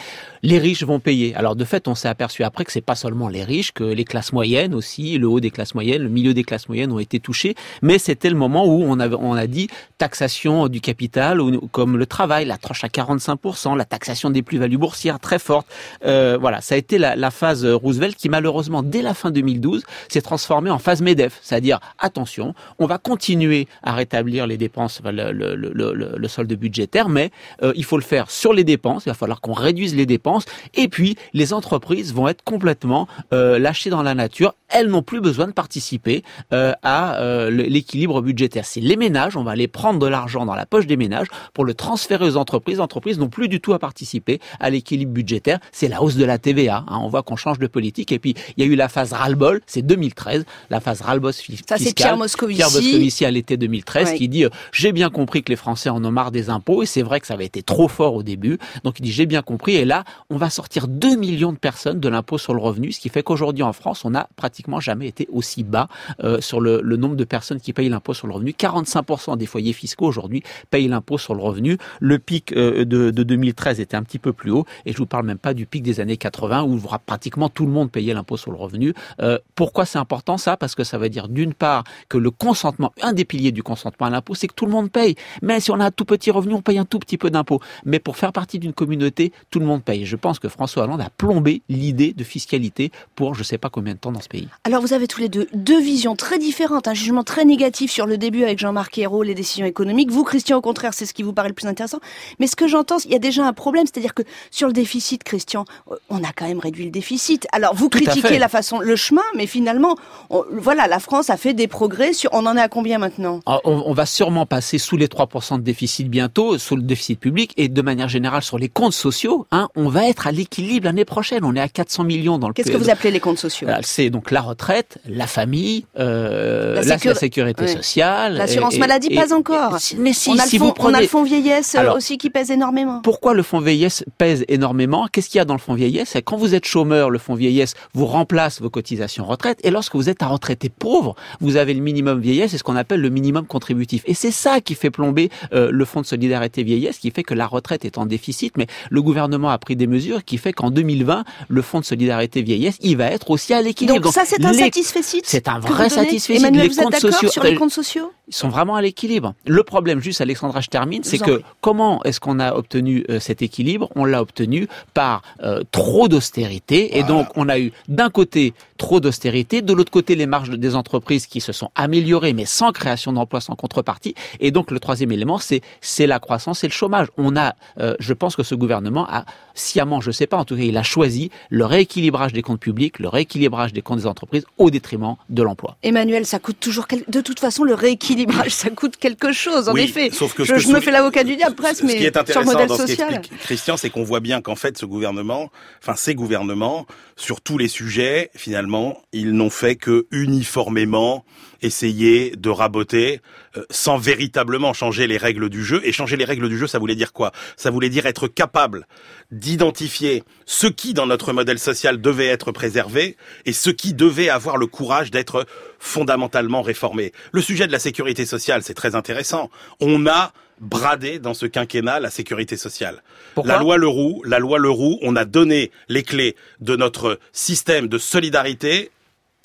les 0.42 0.58
riches 0.58 0.84
vont 0.84 1.00
payer. 1.00 1.34
Alors 1.34 1.54
de 1.54 1.66
fait, 1.66 1.86
on 1.86 1.94
s'est 1.94 2.08
aperçu 2.08 2.44
après 2.44 2.64
que 2.64 2.72
c'est 2.72 2.80
pas 2.80 2.94
seulement 2.94 3.28
les 3.28 3.44
riches, 3.44 3.72
que 3.72 3.84
les 3.84 4.04
classes 4.04 4.21
moyennes 4.30 4.74
aussi, 4.74 5.18
le 5.18 5.26
haut 5.26 5.40
des 5.40 5.50
classes 5.50 5.74
moyennes, 5.74 6.02
le 6.02 6.08
milieu 6.08 6.34
des 6.34 6.44
classes 6.44 6.68
moyennes 6.68 6.92
ont 6.92 7.00
été 7.00 7.18
touchés. 7.18 7.56
Mais 7.80 7.98
c'était 7.98 8.30
le 8.30 8.36
moment 8.36 8.66
où 8.66 8.84
on, 8.84 9.00
on 9.00 9.32
a 9.34 9.46
dit 9.46 9.68
taxation 9.98 10.68
du 10.68 10.80
capital, 10.80 11.40
comme 11.72 11.96
le 11.96 12.06
travail, 12.06 12.44
la 12.44 12.58
tranche 12.58 12.84
à 12.84 12.88
45%, 12.88 13.76
la 13.76 13.84
taxation 13.84 14.30
des 14.30 14.42
plus-values 14.42 14.78
boursières 14.78 15.18
très 15.18 15.38
forte. 15.38 15.66
Euh, 16.04 16.36
voilà, 16.40 16.60
ça 16.60 16.74
a 16.74 16.78
été 16.78 16.98
la, 16.98 17.16
la 17.16 17.30
phase 17.30 17.64
Roosevelt 17.64 18.16
qui 18.16 18.28
malheureusement 18.28 18.82
dès 18.82 19.02
la 19.02 19.14
fin 19.14 19.30
2012 19.30 19.84
s'est 20.08 20.20
transformée 20.20 20.70
en 20.70 20.78
phase 20.78 21.00
Medef, 21.02 21.38
c'est-à-dire 21.42 21.80
attention, 21.98 22.54
on 22.78 22.86
va 22.86 22.98
continuer 22.98 23.66
à 23.82 23.94
rétablir 23.94 24.46
les 24.46 24.56
dépenses, 24.56 25.00
le, 25.04 25.32
le, 25.32 25.54
le, 25.54 26.16
le 26.16 26.28
solde 26.28 26.52
budgétaire, 26.52 27.08
mais 27.08 27.30
euh, 27.62 27.72
il 27.76 27.84
faut 27.84 27.96
le 27.96 28.02
faire 28.02 28.30
sur 28.30 28.52
les 28.52 28.64
dépenses. 28.64 29.04
Il 29.06 29.10
va 29.10 29.14
falloir 29.14 29.40
qu'on 29.40 29.52
réduise 29.52 29.94
les 29.94 30.06
dépenses, 30.06 30.44
et 30.74 30.88
puis 30.88 31.16
les 31.32 31.52
entreprises 31.52 32.12
vont 32.12 32.28
être 32.28 32.42
complètement 32.44 33.08
euh, 33.32 33.58
lâchées 33.58 33.90
dans 33.90 34.02
la 34.02 34.11
nature. 34.14 34.54
Elles 34.68 34.88
n'ont 34.88 35.02
plus 35.02 35.20
besoin 35.20 35.46
de 35.46 35.52
participer 35.52 36.22
euh, 36.52 36.72
à 36.82 37.16
euh, 37.20 37.50
l'équilibre 37.50 38.22
budgétaire. 38.22 38.64
C'est 38.64 38.80
les 38.80 38.96
ménages, 38.96 39.36
on 39.36 39.44
va 39.44 39.52
aller 39.52 39.68
prendre 39.68 39.98
de 39.98 40.06
l'argent 40.06 40.46
dans 40.46 40.54
la 40.54 40.66
poche 40.66 40.86
des 40.86 40.96
ménages 40.96 41.26
pour 41.54 41.64
le 41.64 41.74
transférer 41.74 42.24
aux 42.24 42.36
entreprises. 42.36 42.76
Les 42.76 42.80
entreprises 42.80 43.18
n'ont 43.18 43.28
plus 43.28 43.48
du 43.48 43.60
tout 43.60 43.74
à 43.74 43.78
participer 43.78 44.40
à 44.60 44.70
l'équilibre 44.70 45.12
budgétaire. 45.12 45.58
C'est 45.72 45.88
la 45.88 46.02
hausse 46.02 46.16
de 46.16 46.24
la 46.24 46.38
TVA. 46.38 46.84
Hein. 46.88 46.98
On 47.02 47.08
voit 47.08 47.22
qu'on 47.22 47.36
change 47.36 47.58
de 47.58 47.66
politique. 47.66 48.12
Et 48.12 48.18
puis 48.18 48.34
il 48.56 48.64
y 48.64 48.66
a 48.66 48.70
eu 48.70 48.76
la 48.76 48.88
phase 48.88 49.12
ras-le-bol, 49.12 49.60
c'est 49.66 49.82
2013, 49.82 50.44
la 50.70 50.80
phase 50.80 51.02
ras-le-bol 51.02 51.32
fiscale. 51.32 51.78
Ça, 51.78 51.84
c'est 51.84 51.94
Pierre 51.94 52.16
Moscovici. 52.16 52.58
Pierre 52.58 52.70
Moscovici 52.70 53.24
à 53.24 53.30
l'été 53.30 53.56
2013 53.56 54.02
Ouais. 54.02 54.16
qui 54.16 54.28
dit 54.28 54.44
euh, 54.44 54.50
j'ai 54.72 54.92
bien 54.92 55.10
compris 55.10 55.42
que 55.42 55.50
les 55.50 55.56
Français 55.56 55.88
en 55.90 56.04
ont 56.04 56.10
marre 56.10 56.30
des 56.30 56.50
impôts 56.50 56.82
et 56.82 56.86
c'est 56.86 57.02
vrai 57.02 57.20
que 57.20 57.26
ça 57.26 57.34
avait 57.34 57.44
été 57.46 57.62
trop 57.62 57.88
fort 57.88 58.14
au 58.14 58.22
début. 58.22 58.58
Donc 58.84 58.98
il 58.98 59.02
dit 59.02 59.12
j'ai 59.12 59.26
bien 59.26 59.42
compris 59.42 59.76
et 59.76 59.84
là 59.84 60.04
on 60.30 60.36
va 60.36 60.50
sortir 60.50 60.88
2 60.88 61.16
millions 61.16 61.52
de 61.52 61.58
personnes 61.58 62.00
de 62.00 62.08
l'impôt 62.08 62.38
sur 62.38 62.54
le 62.54 62.60
revenu, 62.60 62.90
ce 62.92 63.00
qui 63.00 63.08
fait 63.08 63.22
qu'aujourd'hui 63.22 63.62
en 63.62 63.72
France 63.72 64.01
on 64.04 64.10
n'a 64.10 64.28
pratiquement 64.36 64.80
jamais 64.80 65.08
été 65.08 65.28
aussi 65.32 65.62
bas 65.64 65.88
euh, 66.22 66.40
sur 66.40 66.60
le, 66.60 66.80
nombre 66.96 67.16
de 67.16 67.24
personnes 67.24 67.60
qui 67.60 67.72
payent 67.72 67.88
l'impôt 67.88 68.14
sur 68.14 68.26
le 68.26 68.34
revenu. 68.34 68.52
45% 68.52 69.36
des 69.36 69.46
foyers 69.46 69.72
fiscaux 69.72 70.06
aujourd'hui 70.06 70.42
payent 70.70 70.88
l'impôt 70.88 71.18
sur 71.18 71.34
le 71.34 71.42
revenu. 71.42 71.78
Le 72.00 72.18
pic 72.18 72.52
euh, 72.52 72.84
de, 72.84 73.10
de 73.10 73.22
2013 73.22 73.80
était 73.80 73.96
un 73.96 74.02
petit 74.02 74.18
peu 74.18 74.32
plus 74.32 74.50
haut 74.50 74.66
et 74.86 74.92
je 74.92 74.98
vous 74.98 75.06
parle 75.06 75.26
même 75.26 75.38
pas 75.38 75.54
du 75.54 75.66
pic 75.66 75.82
des 75.82 76.00
années 76.00 76.16
80 76.16 76.62
où 76.62 76.80
pratiquement 77.06 77.48
tout 77.48 77.66
le 77.66 77.72
monde 77.72 77.90
payait 77.90 78.14
l'impôt 78.14 78.36
sur 78.36 78.50
le 78.50 78.56
revenu. 78.56 78.94
Euh, 79.20 79.38
pourquoi 79.54 79.84
c'est 79.84 79.98
important 79.98 80.38
ça? 80.38 80.56
Parce 80.56 80.74
que 80.74 80.84
ça 80.84 80.98
veut 80.98 81.08
dire 81.08 81.28
d'une 81.28 81.54
part 81.54 81.84
que 82.08 82.18
le 82.18 82.30
consentement, 82.30 82.92
un 83.02 83.12
des 83.12 83.24
piliers 83.24 83.52
du 83.52 83.62
consentement 83.62 84.06
à 84.06 84.10
l'impôt, 84.10 84.34
c'est 84.34 84.48
que 84.48 84.54
tout 84.54 84.66
le 84.66 84.72
monde 84.72 84.90
paye. 84.90 85.14
Mais 85.42 85.60
si 85.60 85.70
on 85.70 85.80
a 85.80 85.86
un 85.86 85.90
tout 85.90 86.04
petit 86.04 86.30
revenu, 86.30 86.54
on 86.54 86.62
paye 86.62 86.78
un 86.78 86.84
tout 86.84 86.98
petit 86.98 87.18
peu 87.18 87.30
d'impôt. 87.30 87.60
Mais 87.84 87.98
pour 87.98 88.16
faire 88.16 88.32
partie 88.32 88.58
d'une 88.58 88.72
communauté, 88.72 89.32
tout 89.50 89.60
le 89.60 89.66
monde 89.66 89.82
paye. 89.82 90.04
Je 90.04 90.16
pense 90.16 90.38
que 90.38 90.48
François 90.48 90.84
Hollande 90.84 91.00
a 91.00 91.10
plombé 91.10 91.62
l'idée 91.68 92.12
de 92.12 92.24
fiscalité 92.24 92.92
pour 93.14 93.34
je 93.34 93.42
sais 93.42 93.58
pas 93.58 93.70
combien 93.70 93.91
de 93.94 93.98
temps 93.98 94.12
dans 94.12 94.20
ce 94.20 94.28
pays? 94.28 94.48
Alors 94.64 94.80
vous 94.82 94.92
avez 94.92 95.06
tous 95.06 95.20
les 95.20 95.28
deux 95.28 95.46
deux 95.54 95.80
visions 95.80 96.16
très 96.16 96.38
différentes, 96.38 96.88
un 96.88 96.94
jugement 96.94 97.24
très 97.24 97.44
négatif 97.44 97.90
sur 97.90 98.06
le 98.06 98.18
début 98.18 98.42
avec 98.44 98.58
Jean-Marc 98.58 98.96
Ayrault, 98.98 99.22
les 99.22 99.34
décisions 99.34 99.66
économiques. 99.66 100.10
Vous, 100.10 100.24
Christian, 100.24 100.58
au 100.58 100.60
contraire, 100.60 100.94
c'est 100.94 101.06
ce 101.06 101.14
qui 101.14 101.22
vous 101.22 101.32
paraît 101.32 101.48
le 101.48 101.54
plus 101.54 101.66
intéressant. 101.66 101.98
Mais 102.38 102.46
ce 102.46 102.56
que 102.56 102.66
j'entends, 102.68 102.98
il 103.04 103.10
y 103.12 103.14
a 103.14 103.18
déjà 103.18 103.46
un 103.46 103.52
problème, 103.52 103.84
c'est-à-dire 103.86 104.14
que 104.14 104.22
sur 104.50 104.66
le 104.66 104.72
déficit, 104.72 105.24
Christian, 105.24 105.64
euh, 105.90 105.96
on 106.10 106.22
a 106.24 106.32
quand 106.34 106.46
même 106.46 106.58
réduit 106.60 106.84
le 106.84 106.90
déficit. 106.90 107.46
Alors 107.52 107.74
vous 107.74 107.88
Tout 107.88 107.98
critiquez 107.98 108.38
la 108.38 108.48
façon, 108.48 108.80
le 108.80 108.96
chemin, 108.96 109.22
mais 109.36 109.46
finalement, 109.46 109.96
on- 110.30 110.44
voilà, 110.52 110.86
la 110.86 110.98
France 110.98 111.30
a 111.30 111.36
fait 111.36 111.54
des 111.54 111.68
progrès. 111.68 112.12
Sur, 112.12 112.30
on 112.32 112.46
en 112.46 112.56
est 112.56 112.60
à 112.60 112.68
combien 112.68 112.98
maintenant? 112.98 113.40
Alors, 113.46 113.60
On, 113.64 113.82
on 113.86 113.92
va 113.94 114.06
sûrement 114.06 114.46
passer 114.46 114.78
sous 114.78 114.96
les 114.96 115.06
3% 115.08 115.56
de 115.58 115.62
déficit 115.62 116.08
bientôt, 116.08 116.58
sous 116.58 116.76
le 116.76 116.82
déficit 116.82 117.18
public 117.20 117.52
et 117.56 117.68
de 117.68 117.82
manière 117.82 118.08
générale 118.08 118.42
sur 118.42 118.58
les 118.58 118.68
comptes 118.68 118.92
sociaux. 118.92 119.46
Hein, 119.50 119.68
on 119.76 119.88
va 119.88 120.08
être 120.08 120.26
à 120.26 120.32
l'équilibre 120.32 120.86
l'année 120.86 121.04
prochaine. 121.04 121.44
On 121.44 121.54
est 121.54 121.60
à 121.60 121.68
400 121.68 122.04
millions 122.04 122.38
dans 122.38 122.48
le 122.48 122.54
Qu'est-ce 122.54 122.70
que 122.70 122.76
vous 122.76 122.90
appelez 122.90 123.10
les 123.10 123.20
comptes 123.20 123.38
sociaux? 123.38 123.68
C'est 123.84 124.10
donc 124.10 124.30
la 124.30 124.40
retraite, 124.40 124.98
la 125.08 125.26
famille, 125.26 125.86
euh, 125.98 126.74
La 126.76 126.82
la, 126.82 126.96
sécur- 126.98 127.12
la 127.14 127.18
sécurité 127.18 127.66
sociale. 127.68 128.34
L'assurance 128.34 128.76
maladie, 128.78 129.08
et- 129.10 129.14
pas 129.14 129.32
encore. 129.34 129.76
et- 129.76 129.96
mais 129.96 130.12
si, 130.12 130.30
on 130.30 130.38
a 130.38 130.46
si 130.46 130.58
fonds, 130.58 130.66
vous 130.68 130.74
on 130.78 130.94
a 130.94 131.00
le 131.00 131.06
fonds 131.06 131.22
vieillesse 131.24 131.74
euh, 131.74 131.78
Alors, 131.78 131.96
aussi 131.96 132.18
qui 132.18 132.30
pèse 132.30 132.50
énormément. 132.50 133.00
pourquoi 133.02 133.34
le 133.34 133.42
fonds 133.42 133.60
vieillesse 133.60 134.04
pèse 134.18 134.44
énormément? 134.48 135.06
Qu'est-ce 135.12 135.28
qu'il 135.28 135.38
y 135.38 135.40
a 135.40 135.44
dans 135.44 135.54
le 135.54 135.60
fonds 135.60 135.74
vieillesse? 135.74 136.10
C'est 136.12 136.22
quand 136.22 136.36
vous 136.36 136.54
êtes 136.54 136.64
chômeur, 136.66 137.10
le 137.10 137.18
fonds 137.18 137.34
vieillesse 137.34 137.74
vous 137.94 138.06
remplace 138.06 138.60
vos 138.60 138.70
cotisations 138.70 139.24
retraite. 139.24 139.58
Et 139.64 139.70
lorsque 139.70 139.94
vous 139.94 140.08
êtes 140.08 140.22
un 140.22 140.28
retraité 140.28 140.68
pauvre, 140.68 141.14
vous 141.40 141.56
avez 141.56 141.74
le 141.74 141.80
minimum 141.80 142.20
vieillesse 142.20 142.54
et 142.54 142.58
ce 142.58 142.62
qu'on 142.62 142.76
appelle 142.76 143.00
le 143.00 143.10
minimum 143.10 143.46
contributif. 143.46 144.02
Et 144.06 144.14
c'est 144.14 144.30
ça 144.30 144.60
qui 144.60 144.74
fait 144.74 144.90
plomber 144.90 145.30
euh, 145.52 145.70
le 145.70 145.84
fonds 145.84 146.00
de 146.00 146.06
solidarité 146.06 146.62
vieillesse, 146.62 146.98
qui 146.98 147.10
fait 147.10 147.22
que 147.22 147.34
la 147.34 147.46
retraite 147.46 147.84
est 147.84 147.98
en 147.98 148.06
déficit. 148.06 148.56
Mais 148.56 148.66
le 148.90 149.02
gouvernement 149.02 149.50
a 149.50 149.58
pris 149.58 149.76
des 149.76 149.86
mesures 149.86 150.24
qui 150.24 150.38
fait 150.38 150.52
qu'en 150.52 150.70
2020, 150.70 151.24
le 151.48 151.62
fonds 151.62 151.80
de 151.80 151.84
solidarité 151.84 152.42
vieillesse, 152.42 152.76
il 152.80 152.96
va 152.96 153.06
être 153.06 153.30
aussi 153.30 153.54
à 153.54 153.62
l'équilibre. 153.72 154.00
Donc 154.00 154.12
ça, 154.12 154.22
c'est 154.24 154.44
un 154.44 154.52
satisfecit 154.52 155.22
C'est 155.24 155.48
un 155.48 155.58
vrai 155.58 155.88
donnez 155.88 155.90
satisfecit. 155.90 156.36
Emmanuel, 156.38 156.62
Les 156.62 156.68
vous 156.68 156.80
êtes 156.80 156.88
d'accord 156.90 157.30
sur 157.30 157.42
les 157.42 157.54
euh, 157.54 157.58
comptes 157.58 157.72
sociaux? 157.72 158.12
Ils 158.32 158.34
sont 158.34 158.48
vraiment 158.48 158.76
à 158.76 158.82
l'équilibre. 158.82 159.34
Le 159.46 159.62
problème, 159.62 160.00
juste 160.00 160.22
Alexandra, 160.22 160.62
je 160.62 160.68
termine, 160.68 161.04
c'est 161.04 161.18
que 161.18 161.42
comment 161.60 162.02
est-ce 162.04 162.18
qu'on 162.18 162.40
a 162.40 162.54
obtenu 162.54 163.04
euh, 163.10 163.20
cet 163.20 163.42
équilibre? 163.42 163.90
On 163.94 164.06
l'a 164.06 164.22
obtenu 164.22 164.68
par 164.94 165.20
euh, 165.42 165.62
trop 165.70 166.08
d'austérité, 166.08 166.96
et 166.98 167.02
donc 167.02 167.26
on 167.36 167.48
a 167.50 167.58
eu 167.58 167.72
d'un 167.88 168.08
côté 168.08 168.54
trop 168.78 169.00
d'austérité, 169.00 169.60
de 169.60 169.72
l'autre 169.74 169.92
côté 169.92 170.14
les 170.14 170.26
marges 170.26 170.48
des 170.50 170.74
entreprises 170.74 171.26
qui 171.26 171.40
se 171.42 171.52
sont 171.52 171.70
améliorées, 171.74 172.32
mais 172.32 172.46
sans 172.46 172.72
création 172.72 173.12
d'emplois, 173.12 173.42
sans 173.42 173.54
contrepartie. 173.54 174.14
Et 174.40 174.50
donc 174.50 174.70
le 174.70 174.80
troisième 174.80 175.12
élément, 175.12 175.38
c'est 175.38 176.06
la 176.06 176.18
croissance 176.18 176.64
et 176.64 176.68
le 176.68 176.72
chômage. 176.72 177.08
On 177.18 177.36
a, 177.36 177.54
euh, 177.78 177.94
je 178.00 178.14
pense 178.14 178.34
que 178.34 178.42
ce 178.42 178.54
gouvernement 178.54 179.06
a 179.10 179.26
sciemment, 179.54 180.00
je 180.00 180.10
sais 180.10 180.26
pas, 180.26 180.38
en 180.38 180.46
tout 180.46 180.56
cas, 180.56 180.62
il 180.62 180.76
a 180.78 180.82
choisi 180.82 181.30
le 181.50 181.66
rééquilibrage 181.66 182.32
des 182.32 182.40
comptes 182.40 182.60
publics, 182.60 182.98
le 182.98 183.08
rééquilibrage 183.08 183.74
des 183.74 183.82
comptes 183.82 183.98
des 183.98 184.06
entreprises 184.06 184.46
au 184.56 184.70
détriment 184.70 185.16
de 185.28 185.42
l'emploi. 185.42 185.76
Emmanuel, 185.82 186.24
ça 186.24 186.38
coûte 186.38 186.56
toujours 186.58 186.86
quel- 186.86 187.04
de 187.08 187.20
toute 187.20 187.38
façon 187.38 187.62
le 187.62 187.74
rééquilibrage 187.74 188.21
ça 188.48 188.70
coûte 188.70 188.96
quelque 188.96 189.32
chose, 189.32 189.68
en 189.68 189.74
Oui, 189.74 189.82
effet. 189.82 190.10
sauf 190.10 190.34
que 190.34 190.44
je, 190.44 190.52
que 190.52 190.58
je 190.58 190.68
je 190.68 190.72
me 190.72 190.80
fais 190.80 190.90
l'avocat 190.90 191.24
du 191.24 191.36
diable 191.36 191.54
presque, 191.56 191.82
mais 191.84 192.10
sur 192.30 192.44
modèle 192.44 192.68
dans 192.68 192.76
social. 192.76 193.22
Christian, 193.40 193.76
c'est 193.76 193.90
qu'on 193.90 194.04
voit 194.04 194.20
bien 194.20 194.40
qu'en 194.40 194.56
fait, 194.56 194.78
ce 194.78 194.86
gouvernement, 194.86 195.50
enfin 195.82 195.94
ces 195.96 196.14
gouvernements, 196.14 196.86
sur 197.16 197.40
tous 197.40 197.58
les 197.58 197.68
sujets, 197.68 198.30
finalement, 198.34 199.02
ils 199.12 199.32
n'ont 199.32 199.50
fait 199.50 199.76
que 199.76 200.06
uniformément 200.10 201.24
essayer 201.62 202.34
de 202.36 202.50
raboter 202.50 203.20
euh, 203.56 203.64
sans 203.70 203.96
véritablement 203.96 204.72
changer 204.72 205.06
les 205.06 205.16
règles 205.16 205.48
du 205.48 205.64
jeu. 205.64 205.80
Et 205.84 205.92
changer 205.92 206.16
les 206.16 206.24
règles 206.24 206.48
du 206.48 206.58
jeu, 206.58 206.66
ça 206.66 206.78
voulait 206.78 206.96
dire 206.96 207.12
quoi? 207.12 207.32
Ça 207.56 207.70
voulait 207.70 207.88
dire 207.88 208.06
être 208.06 208.26
capable 208.26 208.86
d'identifier 209.30 210.24
ce 210.44 210.66
qui, 210.66 210.92
dans 210.94 211.06
notre 211.06 211.32
modèle 211.32 211.58
social, 211.58 212.00
devait 212.00 212.26
être 212.26 212.52
préservé 212.52 213.16
et 213.46 213.52
ce 213.52 213.70
qui 213.70 213.94
devait 213.94 214.28
avoir 214.28 214.56
le 214.56 214.66
courage 214.66 215.10
d'être 215.10 215.46
fondamentalement 215.86 216.62
réformé. 216.62 217.12
Le 217.32 217.42
sujet 217.42 217.66
de 217.66 217.72
la 217.72 217.80
sécurité 217.80 218.24
sociale, 218.24 218.62
c'est 218.62 218.72
très 218.74 218.94
intéressant. 218.94 219.50
On 219.80 220.06
a 220.06 220.32
bradé 220.60 221.18
dans 221.18 221.34
ce 221.34 221.44
quinquennat 221.46 221.98
la 221.98 222.08
sécurité 222.08 222.56
sociale. 222.56 223.02
Pourquoi 223.34 223.54
la 223.54 223.58
loi 223.58 223.76
Leroux, 223.78 224.22
la 224.24 224.38
loi 224.38 224.58
Leroux, 224.60 224.98
on 225.02 225.16
a 225.16 225.24
donné 225.24 225.72
les 225.88 226.04
clés 226.04 226.36
de 226.60 226.76
notre 226.76 227.18
système 227.32 227.88
de 227.88 227.98
solidarité 227.98 228.92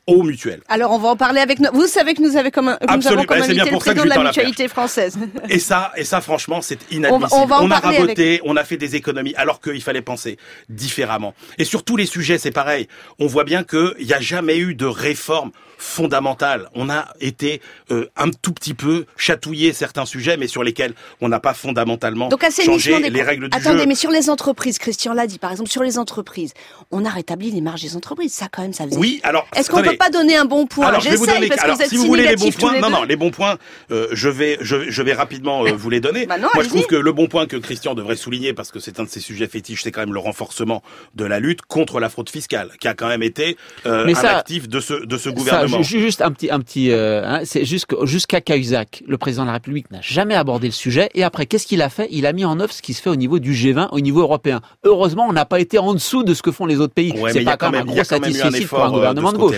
aux 0.05 0.23
mutuelles. 0.23 0.61
Alors 0.69 0.91
on 0.91 0.99
va 0.99 1.09
en 1.09 1.15
parler 1.17 1.41
avec 1.41 1.59
nous. 1.59 1.67
Vous 1.73 1.87
savez 1.87 2.13
que 2.13 2.21
nous, 2.21 2.37
avez 2.37 2.49
comme 2.51 2.69
un- 2.69 2.77
que 2.77 2.85
nous 2.95 3.07
avons 3.07 3.23
comme 3.25 3.37
Eh, 3.39 3.41
invité 3.41 3.69
le 3.71 3.77
président 3.77 4.03
de 4.05 4.09
la 4.09 4.23
mutualité 4.23 4.67
française. 4.69 5.17
Et 5.49 5.59
ça, 5.59 5.91
et 5.97 6.05
ça, 6.05 6.21
franchement, 6.21 6.61
c'est 6.61 6.79
On 6.91 6.95
inadmissible. 6.95 7.29
va- 7.31 7.43
on 7.43 7.45
va 7.45 7.61
en 7.61 7.71
a 7.71 7.79
raboté, 7.79 8.39
on 8.45 8.55
a 8.55 8.63
fait 8.63 8.77
des 8.77 8.95
économies, 8.95 9.33
alors 9.35 9.59
qu'il 9.59 9.81
fallait 9.81 10.01
penser 10.03 10.37
différemment. 10.69 11.33
Et 11.57 11.65
sur 11.65 11.83
tous 11.83 11.97
les 11.97 12.05
sujets, 12.05 12.37
c'est 12.37 12.51
pareil. 12.51 12.87
On 13.19 13.27
voit 13.27 13.43
bien 13.43 13.63
qu'il 13.65 13.95
n'y 14.05 14.13
a 14.13 14.21
jamais 14.21 14.57
eu 14.59 14.75
de 14.75 14.85
réforme 14.85 15.51
fondamentale. 15.77 16.69
On 16.75 16.89
a 16.89 17.07
été 17.19 17.61
euh, 17.91 18.07
un 18.15 18.29
tout 18.29 18.51
petit 18.53 18.73
peu 18.73 19.05
chatouillé 19.15 19.73
certains 19.73 20.05
sujets, 20.05 20.37
mais 20.37 20.47
sur 20.47 20.63
lesquels 20.63 20.93
on 21.21 21.29
n'a 21.29 21.39
pas 21.39 21.53
fondamentalement 21.53 22.27
Donc 22.29 22.43
changé 22.63 22.99
des 23.01 23.09
les 23.09 23.21
règles 23.23 23.49
du 23.49 23.57
Attendez, 23.57 23.79
jeu. 23.79 23.85
mais 23.87 23.95
sur 23.95 24.11
les 24.11 24.29
entreprises, 24.29 24.77
Christian 24.79 25.13
l'a 25.13 25.27
dit, 25.27 25.39
par 25.39 25.51
exemple 25.51 25.69
sur 25.69 25.83
les 25.83 25.97
entreprises, 25.97 26.53
on 26.91 27.05
a 27.05 27.09
rétabli 27.09 27.51
les 27.51 27.61
marges 27.61 27.81
des 27.81 27.95
entreprises. 27.95 28.33
Ça 28.33 28.47
quand 28.51 28.61
même, 28.61 28.73
ça 28.73 28.85
faisait. 28.85 28.97
Oui, 28.97 29.19
alors 29.23 29.47
Est-ce 29.55 29.69
qu'on 29.69 29.77
attendez. 29.77 29.91
peut 29.97 29.97
pas 29.97 30.09
donner 30.09 30.35
un 30.35 30.45
bon 30.45 30.65
point 30.67 30.87
Alors, 30.87 31.01
je 31.01 31.09
vais 31.09 31.15
vous 31.15 31.25
donner. 31.25 31.47
parce 31.47 31.59
que 31.61 31.65
alors, 31.65 31.77
vous 31.77 31.81
êtes 31.83 31.89
si 31.89 31.97
vous 31.97 32.05
voulez 32.05 32.27
les 32.27 32.35
bons 32.35 32.51
points, 32.51 32.73
les 32.73 32.81
non, 32.81 32.89
non, 32.89 33.03
les 33.03 33.15
bons 33.15 33.31
points, 33.31 33.57
euh, 33.91 34.07
je 34.11 34.29
vais, 34.29 34.57
je, 34.61 34.89
je 34.89 35.01
vais 35.01 35.13
rapidement 35.13 35.65
euh, 35.65 35.71
vous 35.73 35.89
les 35.89 35.99
donner. 35.99 36.25
Bah 36.25 36.37
non, 36.37 36.49
Moi, 36.53 36.63
je 36.63 36.69
trouve 36.69 36.85
que 36.87 36.95
le 36.95 37.11
bon 37.11 37.27
point 37.27 37.45
que 37.47 37.57
Christian 37.57 37.95
devrait 37.95 38.15
souligner, 38.15 38.53
parce 38.53 38.71
que 38.71 38.79
c'est 38.79 38.99
un 38.99 39.03
de 39.03 39.09
ses 39.09 39.19
sujets 39.19 39.47
fétiches, 39.47 39.83
c'est 39.83 39.91
quand 39.91 40.01
même 40.01 40.13
le 40.13 40.19
renforcement 40.19 40.83
de 41.15 41.25
la 41.25 41.39
lutte 41.39 41.61
contre 41.63 41.99
la 41.99 42.09
fraude 42.09 42.29
fiscale, 42.29 42.71
qui 42.79 42.87
a 42.87 42.93
quand 42.93 43.07
même 43.07 43.23
été 43.23 43.57
euh, 43.85 44.03
Mais 44.05 44.17
un 44.17 44.21
ça- 44.21 44.37
actif 44.37 44.67
de 44.67 44.79
ce 44.79 44.93
de 45.05 45.17
ce 45.17 45.29
Ça, 45.29 45.66
juste 45.83 46.21
un 46.21 46.31
petit, 46.31 46.49
un 46.51 46.59
petit, 46.59 46.91
euh, 46.91 47.23
hein, 47.25 47.41
c'est 47.43 47.63
jusqu'- 47.63 48.05
jusqu'à 48.05 48.41
Cahuzac, 48.41 49.03
le 49.07 49.17
président 49.17 49.43
de 49.43 49.47
la 49.47 49.53
République 49.53 49.89
n'a 49.91 50.01
jamais 50.01 50.35
abordé 50.35 50.67
le 50.67 50.73
sujet. 50.73 51.09
Et 51.13 51.23
après, 51.23 51.45
qu'est-ce 51.45 51.67
qu'il 51.67 51.81
a 51.81 51.89
fait? 51.89 52.07
Il 52.11 52.25
a 52.25 52.33
mis 52.33 52.45
en 52.45 52.59
œuvre 52.59 52.71
ce 52.73 52.81
qui 52.81 52.93
se 52.93 53.01
fait 53.01 53.09
au 53.09 53.15
niveau 53.15 53.39
du 53.39 53.53
G20, 53.53 53.89
au 53.91 53.99
niveau 53.99 54.21
européen. 54.21 54.61
Heureusement, 54.83 55.25
on 55.27 55.33
n'a 55.33 55.45
pas 55.45 55.59
été 55.59 55.77
en 55.79 55.93
dessous 55.93 56.23
de 56.23 56.33
ce 56.33 56.41
que 56.41 56.51
font 56.51 56.65
les 56.65 56.79
autres 56.79 56.93
pays. 56.93 57.11
Ouais, 57.19 57.31
c'est 57.31 57.39
il 57.39 57.43
y 57.45 57.47
a 57.47 57.51
pas 57.51 57.57
quand 57.57 57.67
un 57.67 57.71
même, 57.71 57.81
a 57.81 57.85
gros 57.91 57.99
un 57.99 58.03
satisfecit 58.03 58.65
pour 58.65 58.83
un 58.83 58.87
euh, 58.87 58.91
gouvernement 58.91 59.31
de 59.31 59.37
de, 59.37 59.41
gauche. 59.41 59.55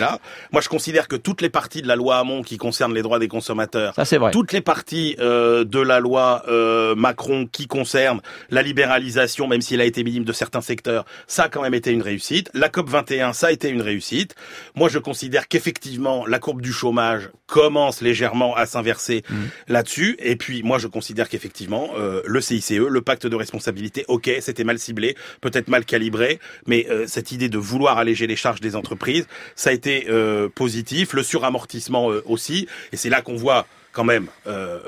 Moi, 0.51 0.62
je 0.62 0.70
considère 0.70 1.08
que 1.08 1.16
toutes 1.16 1.42
les 1.42 1.50
parties 1.50 1.82
de 1.82 1.88
la 1.88 1.96
loi 1.96 2.18
Hamon 2.18 2.42
qui 2.42 2.58
concernent 2.58 2.94
les 2.94 3.01
droits 3.01 3.20
des 3.20 3.28
consommateurs, 3.28 3.94
Ça, 3.96 4.06
c'est 4.06 4.18
vrai. 4.18 4.32
toutes 4.32 4.51
les 4.54 4.62
parties 4.62 5.16
euh, 5.20 5.63
de 5.63 5.80
la 5.80 6.00
loi 6.00 6.44
euh, 6.48 6.96
Macron 6.96 7.48
qui 7.51 7.68
concernent 7.68 8.22
la 8.50 8.62
libéralisation, 8.62 9.48
même 9.48 9.62
s'il 9.62 9.82
a 9.82 9.86
été 9.86 10.04
minime 10.04 10.24
de 10.24 10.34
certains 10.34 10.62
secteurs, 10.62 11.06
ça 11.28 11.44
a 11.44 11.50
quand 11.50 11.62
même 11.62 11.74
été 11.74 11.92
une 11.92 12.01
réussite. 12.01 12.50
La 12.54 12.70
COP 12.70 12.89
21, 12.89 13.34
ça 13.34 13.48
a 13.48 13.51
été 13.51 13.70
une 13.70 13.82
réussite. 13.82 14.36
Moi, 14.75 14.89
je 14.89 15.00
considère 15.00 15.48
qu'effectivement, 15.48 15.80
la 16.27 16.39
courbe 16.39 16.62
du 16.62 16.74
chômage 16.74 17.29
commence 17.48 18.01
légèrement 18.01 18.56
à 18.56 18.65
s'inverser 18.65 19.24
Mmh. 19.29 19.36
là-dessus. 19.68 20.15
Et 20.20 20.36
puis, 20.36 20.63
moi, 20.63 20.77
je 20.77 20.88
considère 20.88 21.29
qu'effectivement, 21.29 21.89
euh, 21.98 22.22
le 22.25 22.41
CICE, 22.41 22.72
le 22.72 23.01
pacte 23.01 23.27
de 23.27 23.36
responsabilité, 23.36 24.06
ok, 24.08 24.29
c'était 24.39 24.63
mal 24.63 24.79
ciblé, 24.79 25.15
peut-être 25.41 25.68
mal 25.68 25.86
calibré, 25.86 26.39
mais 26.68 26.88
euh, 26.89 27.06
cette 27.08 27.32
idée 27.32 27.50
de 27.50 27.58
vouloir 27.58 27.98
alléger 27.98 28.27
les 28.27 28.36
charges 28.36 28.62
des 28.62 28.75
entreprises, 28.75 29.27
ça 29.56 29.70
a 29.70 29.74
été 29.74 30.08
euh, 30.10 30.50
positif. 30.50 31.13
Le 31.13 31.24
suramortissement 31.24 32.08
aussi. 32.25 32.68
Et 32.91 32.98
c'est 32.98 33.10
là 33.10 33.22
qu'on 33.22 33.36
voit 33.36 33.65
quand 33.91 34.03
même, 34.03 34.27
euh, 34.48 34.79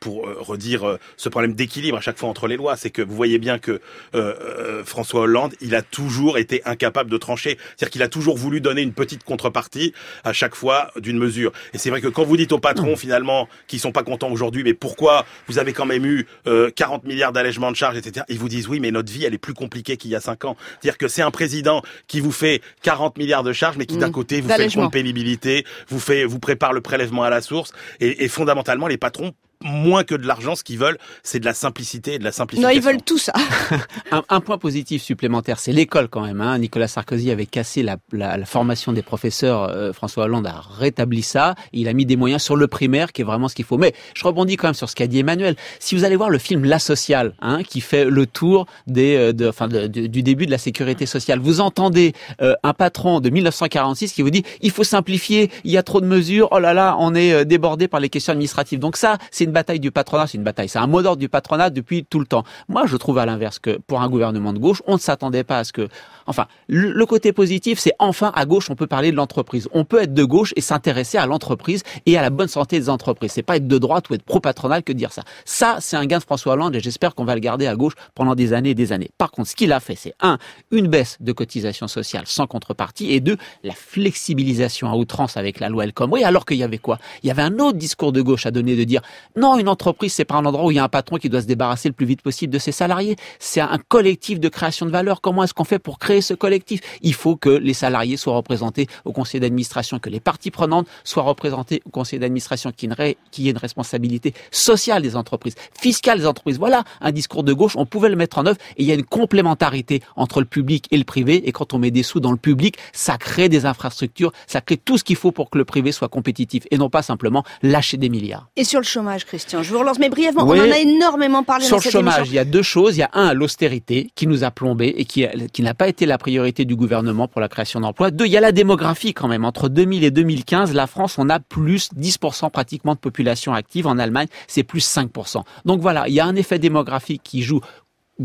pour 0.00 0.26
euh, 0.26 0.36
redire 0.40 0.84
euh, 0.86 0.98
ce 1.16 1.28
problème 1.28 1.54
d'équilibre 1.54 1.96
à 1.96 2.00
chaque 2.00 2.18
fois 2.18 2.28
entre 2.28 2.48
les 2.48 2.56
lois, 2.56 2.76
c'est 2.76 2.90
que 2.90 3.02
vous 3.02 3.14
voyez 3.14 3.38
bien 3.38 3.58
que 3.58 3.70
euh, 3.72 3.80
euh, 4.14 4.84
François 4.84 5.22
Hollande, 5.22 5.54
il 5.60 5.74
a 5.74 5.82
toujours 5.82 6.38
été 6.38 6.62
incapable 6.64 7.10
de 7.10 7.16
trancher. 7.16 7.56
C'est-à-dire 7.76 7.90
qu'il 7.90 8.02
a 8.02 8.08
toujours 8.08 8.36
voulu 8.36 8.60
donner 8.60 8.82
une 8.82 8.92
petite 8.92 9.22
contrepartie 9.24 9.92
à 10.24 10.32
chaque 10.32 10.54
fois 10.54 10.90
d'une 10.96 11.18
mesure. 11.18 11.52
Et 11.72 11.78
c'est 11.78 11.90
vrai 11.90 12.00
que 12.00 12.08
quand 12.08 12.24
vous 12.24 12.36
dites 12.36 12.52
aux 12.52 12.58
patrons 12.58 12.96
finalement 12.96 13.48
qui 13.68 13.78
sont 13.78 13.92
pas 13.92 14.02
contents 14.02 14.30
aujourd'hui, 14.30 14.64
mais 14.64 14.74
pourquoi 14.74 15.24
vous 15.46 15.58
avez 15.58 15.72
quand 15.72 15.86
même 15.86 16.04
eu 16.04 16.26
euh, 16.46 16.70
40 16.74 17.04
milliards 17.04 17.32
d'allègements 17.32 17.70
de 17.70 17.76
charges, 17.76 17.96
etc. 17.96 18.26
Ils 18.28 18.38
vous 18.38 18.48
disent 18.48 18.68
oui, 18.68 18.80
mais 18.80 18.90
notre 18.90 19.12
vie 19.12 19.24
elle 19.24 19.34
est 19.34 19.38
plus 19.38 19.54
compliquée 19.54 19.96
qu'il 19.96 20.10
y 20.10 20.16
a 20.16 20.20
5 20.20 20.44
ans. 20.44 20.56
C'est-à-dire 20.80 20.98
que 20.98 21.06
c'est 21.08 21.22
un 21.22 21.30
président 21.30 21.82
qui 22.08 22.20
vous 22.20 22.32
fait 22.32 22.60
40 22.82 23.18
milliards 23.18 23.44
de 23.44 23.52
charges, 23.52 23.76
mais 23.76 23.86
qui 23.86 23.96
d'un 23.96 24.08
Mmh. 24.08 24.12
côté 24.12 24.40
vous 24.40 24.48
fait 24.48 24.66
le 24.66 24.72
compte 24.72 24.92
pénibilité, 24.92 25.64
vous 25.88 26.00
fait, 26.00 26.24
vous 26.24 26.38
prépare 26.38 26.72
le 26.72 26.80
prélèvement 26.80 27.22
à 27.22 27.30
la 27.30 27.40
source, 27.40 27.72
et, 28.00 28.24
et 28.24 28.28
fondamentalement 28.48 28.86
les 28.86 28.96
patrons 28.96 29.32
moins 29.62 30.04
que 30.04 30.14
de 30.14 30.26
l'argent, 30.26 30.54
ce 30.54 30.62
qu'ils 30.64 30.78
veulent, 30.78 30.98
c'est 31.22 31.40
de 31.40 31.44
la 31.44 31.54
simplicité 31.54 32.14
et 32.14 32.18
de 32.18 32.24
la 32.24 32.30
Non, 32.30 32.34
simplification. 32.34 32.76
ils 32.78 32.82
veulent 32.84 33.02
tout 33.02 33.18
ça. 33.18 33.32
Un, 34.12 34.22
un 34.28 34.40
point 34.40 34.56
positif 34.58 35.02
supplémentaire, 35.02 35.58
c'est 35.58 35.72
l'école 35.72 36.08
quand 36.08 36.22
même. 36.22 36.40
Hein. 36.40 36.58
Nicolas 36.58 36.88
Sarkozy 36.88 37.30
avait 37.30 37.44
cassé 37.46 37.82
la, 37.82 37.96
la- 38.12 38.36
la 38.36 38.46
formation 38.46 38.92
des 38.92 39.02
professeurs. 39.02 39.64
euh, 39.64 39.92
François 39.92 40.24
Hollande 40.24 40.46
a 40.46 40.62
rétabli 40.78 41.22
ça. 41.22 41.54
Il 41.72 41.88
a 41.88 41.92
mis 41.92 42.06
des 42.06 42.16
moyens 42.16 42.42
sur 42.42 42.56
le 42.56 42.66
primaire, 42.68 43.12
qui 43.12 43.20
est 43.22 43.24
vraiment 43.24 43.48
ce 43.48 43.54
qu'il 43.54 43.64
faut. 43.64 43.76
Mais 43.78 43.94
je 44.14 44.24
rebondis 44.24 44.56
quand 44.56 44.68
même 44.68 44.74
sur 44.74 44.88
ce 44.88 44.94
qu'a 44.94 45.06
dit 45.06 45.18
Emmanuel. 45.18 45.56
Si 45.80 45.94
vous 45.94 46.04
allez 46.04 46.16
voir 46.16 46.30
le 46.30 46.38
film 46.38 46.64
La 46.64 46.78
Sociale, 46.78 47.34
hein, 47.40 47.62
qui 47.62 47.80
fait 47.80 48.04
le 48.06 48.26
tour 48.26 48.66
des, 48.86 49.16
euh, 49.16 49.32
de, 49.32 49.48
enfin, 49.48 49.68
de- 49.68 49.86
du 49.86 50.22
début 50.22 50.46
de 50.46 50.50
la 50.50 50.58
sécurité 50.58 51.04
sociale, 51.04 51.38
vous 51.40 51.60
entendez 51.60 52.14
euh, 52.40 52.54
un 52.62 52.72
patron 52.72 53.20
de 53.20 53.28
1946 53.30 54.12
qui 54.12 54.22
vous 54.22 54.30
dit 54.30 54.44
il 54.62 54.70
faut 54.70 54.84
simplifier, 54.84 55.50
il 55.64 55.70
y 55.72 55.76
a 55.76 55.82
trop 55.82 56.00
de 56.00 56.06
mesures. 56.06 56.48
Oh 56.52 56.58
là 56.58 56.72
là, 56.72 56.96
on 56.98 57.14
est 57.14 57.32
euh, 57.32 57.44
débordé 57.44 57.88
par 57.88 58.00
les 58.00 58.08
questions 58.08 58.32
administratives. 58.32 58.78
Donc 58.78 58.96
ça, 58.96 59.18
c'est 59.30 59.47
une 59.48 59.52
bataille 59.52 59.80
du 59.80 59.90
patronat, 59.90 60.26
c'est 60.26 60.38
une 60.38 60.44
bataille, 60.44 60.68
c'est 60.68 60.78
un 60.78 60.86
mot 60.86 61.02
d'ordre 61.02 61.18
du 61.18 61.28
patronat 61.28 61.70
depuis 61.70 62.04
tout 62.04 62.20
le 62.20 62.26
temps. 62.26 62.44
Moi, 62.68 62.84
je 62.86 62.96
trouve 62.96 63.18
à 63.18 63.26
l'inverse 63.26 63.58
que 63.58 63.78
pour 63.86 64.00
un 64.00 64.08
gouvernement 64.08 64.52
de 64.52 64.58
gauche, 64.58 64.82
on 64.86 64.94
ne 64.94 64.98
s'attendait 64.98 65.44
pas 65.44 65.58
à 65.58 65.64
ce 65.64 65.72
que, 65.72 65.88
enfin, 66.26 66.46
le, 66.68 67.04
côté 67.06 67.32
positif, 67.32 67.78
c'est 67.78 67.94
enfin 67.98 68.30
à 68.34 68.44
gauche, 68.44 68.70
on 68.70 68.76
peut 68.76 68.86
parler 68.86 69.10
de 69.10 69.16
l'entreprise. 69.16 69.68
On 69.72 69.84
peut 69.84 70.02
être 70.02 70.12
de 70.12 70.24
gauche 70.24 70.52
et 70.56 70.60
s'intéresser 70.60 71.16
à 71.16 71.26
l'entreprise 71.26 71.82
et 72.04 72.18
à 72.18 72.22
la 72.22 72.28
bonne 72.30 72.48
santé 72.48 72.78
des 72.78 72.90
entreprises. 72.90 73.32
C'est 73.32 73.42
pas 73.42 73.56
être 73.56 73.66
de 73.66 73.78
droite 73.78 74.10
ou 74.10 74.14
être 74.14 74.22
pro-patronal 74.22 74.82
que 74.82 74.92
de 74.92 74.98
dire 74.98 75.12
ça. 75.12 75.22
Ça, 75.46 75.78
c'est 75.80 75.96
un 75.96 76.04
gain 76.04 76.18
de 76.18 76.24
François 76.24 76.52
Hollande 76.52 76.76
et 76.76 76.80
j'espère 76.80 77.14
qu'on 77.14 77.24
va 77.24 77.34
le 77.34 77.40
garder 77.40 77.66
à 77.66 77.74
gauche 77.74 77.94
pendant 78.14 78.34
des 78.34 78.52
années 78.52 78.70
et 78.70 78.74
des 78.74 78.92
années. 78.92 79.10
Par 79.16 79.30
contre, 79.30 79.48
ce 79.48 79.56
qu'il 79.56 79.72
a 79.72 79.80
fait, 79.80 79.96
c'est 79.96 80.14
un, 80.20 80.38
une 80.70 80.88
baisse 80.88 81.16
de 81.20 81.32
cotisation 81.32 81.88
sociale 81.88 82.24
sans 82.26 82.46
contrepartie 82.46 83.10
et 83.12 83.20
deux, 83.20 83.38
la 83.64 83.74
flexibilisation 83.74 84.90
à 84.90 84.94
outrance 84.94 85.38
avec 85.38 85.60
la 85.60 85.70
loi 85.70 85.84
El 85.84 85.94
Khomri, 85.94 86.24
alors 86.24 86.44
qu'il 86.44 86.58
y 86.58 86.62
avait 86.62 86.78
quoi? 86.78 86.98
Il 87.22 87.28
y 87.28 87.30
avait 87.30 87.42
un 87.42 87.58
autre 87.58 87.78
discours 87.78 88.12
de 88.12 88.20
gauche 88.20 88.44
à 88.44 88.50
donner 88.50 88.76
de 88.76 88.84
dire 88.84 89.00
non, 89.38 89.58
une 89.58 89.68
entreprise, 89.68 90.12
c'est 90.12 90.24
pas 90.24 90.34
un 90.34 90.44
endroit 90.44 90.66
où 90.66 90.70
il 90.70 90.74
y 90.74 90.78
a 90.78 90.84
un 90.84 90.88
patron 90.88 91.16
qui 91.16 91.28
doit 91.28 91.40
se 91.40 91.46
débarrasser 91.46 91.88
le 91.88 91.94
plus 91.94 92.06
vite 92.06 92.22
possible 92.22 92.52
de 92.52 92.58
ses 92.58 92.72
salariés. 92.72 93.16
C'est 93.38 93.60
un 93.60 93.78
collectif 93.88 94.40
de 94.40 94.48
création 94.48 94.84
de 94.84 94.90
valeur. 94.90 95.20
Comment 95.20 95.44
est-ce 95.44 95.54
qu'on 95.54 95.64
fait 95.64 95.78
pour 95.78 95.98
créer 95.98 96.20
ce 96.20 96.34
collectif? 96.34 96.80
Il 97.02 97.14
faut 97.14 97.36
que 97.36 97.50
les 97.50 97.74
salariés 97.74 98.16
soient 98.16 98.34
représentés 98.34 98.88
au 99.04 99.12
conseil 99.12 99.40
d'administration, 99.40 99.98
que 99.98 100.10
les 100.10 100.20
parties 100.20 100.50
prenantes 100.50 100.88
soient 101.04 101.22
représentées 101.22 101.82
au 101.86 101.90
conseil 101.90 102.18
d'administration, 102.18 102.72
qu'il 102.72 102.90
y 102.90 103.48
ait 103.48 103.50
une 103.50 103.58
responsabilité 103.58 104.34
sociale 104.50 105.02
des 105.02 105.16
entreprises, 105.16 105.54
fiscale 105.78 106.18
des 106.18 106.26
entreprises. 106.26 106.58
Voilà 106.58 106.84
un 107.00 107.12
discours 107.12 107.44
de 107.44 107.52
gauche. 107.52 107.76
On 107.76 107.86
pouvait 107.86 108.08
le 108.08 108.16
mettre 108.16 108.38
en 108.38 108.46
œuvre 108.46 108.58
et 108.76 108.82
il 108.82 108.88
y 108.88 108.92
a 108.92 108.94
une 108.94 109.04
complémentarité 109.04 110.02
entre 110.16 110.40
le 110.40 110.46
public 110.46 110.86
et 110.90 110.98
le 110.98 111.04
privé. 111.04 111.48
Et 111.48 111.52
quand 111.52 111.74
on 111.74 111.78
met 111.78 111.90
des 111.90 112.02
sous 112.02 112.20
dans 112.20 112.32
le 112.32 112.38
public, 112.38 112.76
ça 112.92 113.18
crée 113.18 113.48
des 113.48 113.66
infrastructures, 113.66 114.32
ça 114.46 114.60
crée 114.60 114.76
tout 114.76 114.98
ce 114.98 115.04
qu'il 115.04 115.16
faut 115.16 115.32
pour 115.32 115.50
que 115.50 115.58
le 115.58 115.64
privé 115.64 115.92
soit 115.92 116.08
compétitif 116.08 116.64
et 116.70 116.78
non 116.78 116.90
pas 116.90 117.02
simplement 117.02 117.44
lâcher 117.62 117.96
des 117.96 118.08
milliards. 118.08 118.48
Et 118.56 118.64
sur 118.64 118.80
le 118.80 118.84
chômage, 118.84 119.24
Christian, 119.28 119.62
je 119.62 119.70
vous 119.72 119.78
relance, 119.78 119.98
mais 119.98 120.08
brièvement, 120.08 120.44
Oui. 120.46 120.58
on 120.60 120.68
en 120.68 120.72
a 120.72 120.78
énormément 120.78 121.42
parlé 121.44 121.64
Sur 121.64 121.72
dans 121.72 121.76
le 121.76 121.82
cette 121.82 121.92
chômage, 121.92 122.16
émission. 122.18 122.32
il 122.32 122.36
y 122.36 122.38
a 122.38 122.44
deux 122.44 122.62
choses. 122.62 122.96
Il 122.96 123.00
y 123.00 123.02
a 123.02 123.10
un, 123.12 123.34
l'austérité 123.34 124.10
qui 124.14 124.26
nous 124.26 124.42
a 124.42 124.50
plombé 124.50 124.88
et 124.96 125.04
qui, 125.04 125.26
qui 125.52 125.62
n'a 125.62 125.74
pas 125.74 125.86
été 125.88 126.06
la 126.06 126.16
priorité 126.18 126.64
du 126.64 126.74
gouvernement 126.76 127.28
pour 127.28 127.40
la 127.40 127.48
création 127.48 127.80
d'emplois. 127.80 128.10
Deux, 128.10 128.26
il 128.26 128.32
y 128.32 128.36
a 128.36 128.40
la 128.40 128.52
démographie 128.52 129.12
quand 129.14 129.28
même. 129.28 129.44
Entre 129.44 129.68
2000 129.68 130.02
et 130.02 130.10
2015, 130.10 130.72
la 130.74 130.86
France, 130.86 131.16
on 131.18 131.28
a 131.28 131.40
plus 131.40 131.90
10% 131.92 132.50
pratiquement 132.50 132.94
de 132.94 132.98
population 132.98 133.52
active. 133.52 133.86
En 133.86 133.98
Allemagne, 133.98 134.28
c'est 134.46 134.62
plus 134.64 134.84
5%. 134.84 135.42
Donc 135.64 135.80
voilà, 135.80 136.08
il 136.08 136.14
y 136.14 136.20
a 136.20 136.24
un 136.26 136.34
effet 136.34 136.58
démographique 136.58 137.22
qui 137.22 137.42
joue 137.42 137.60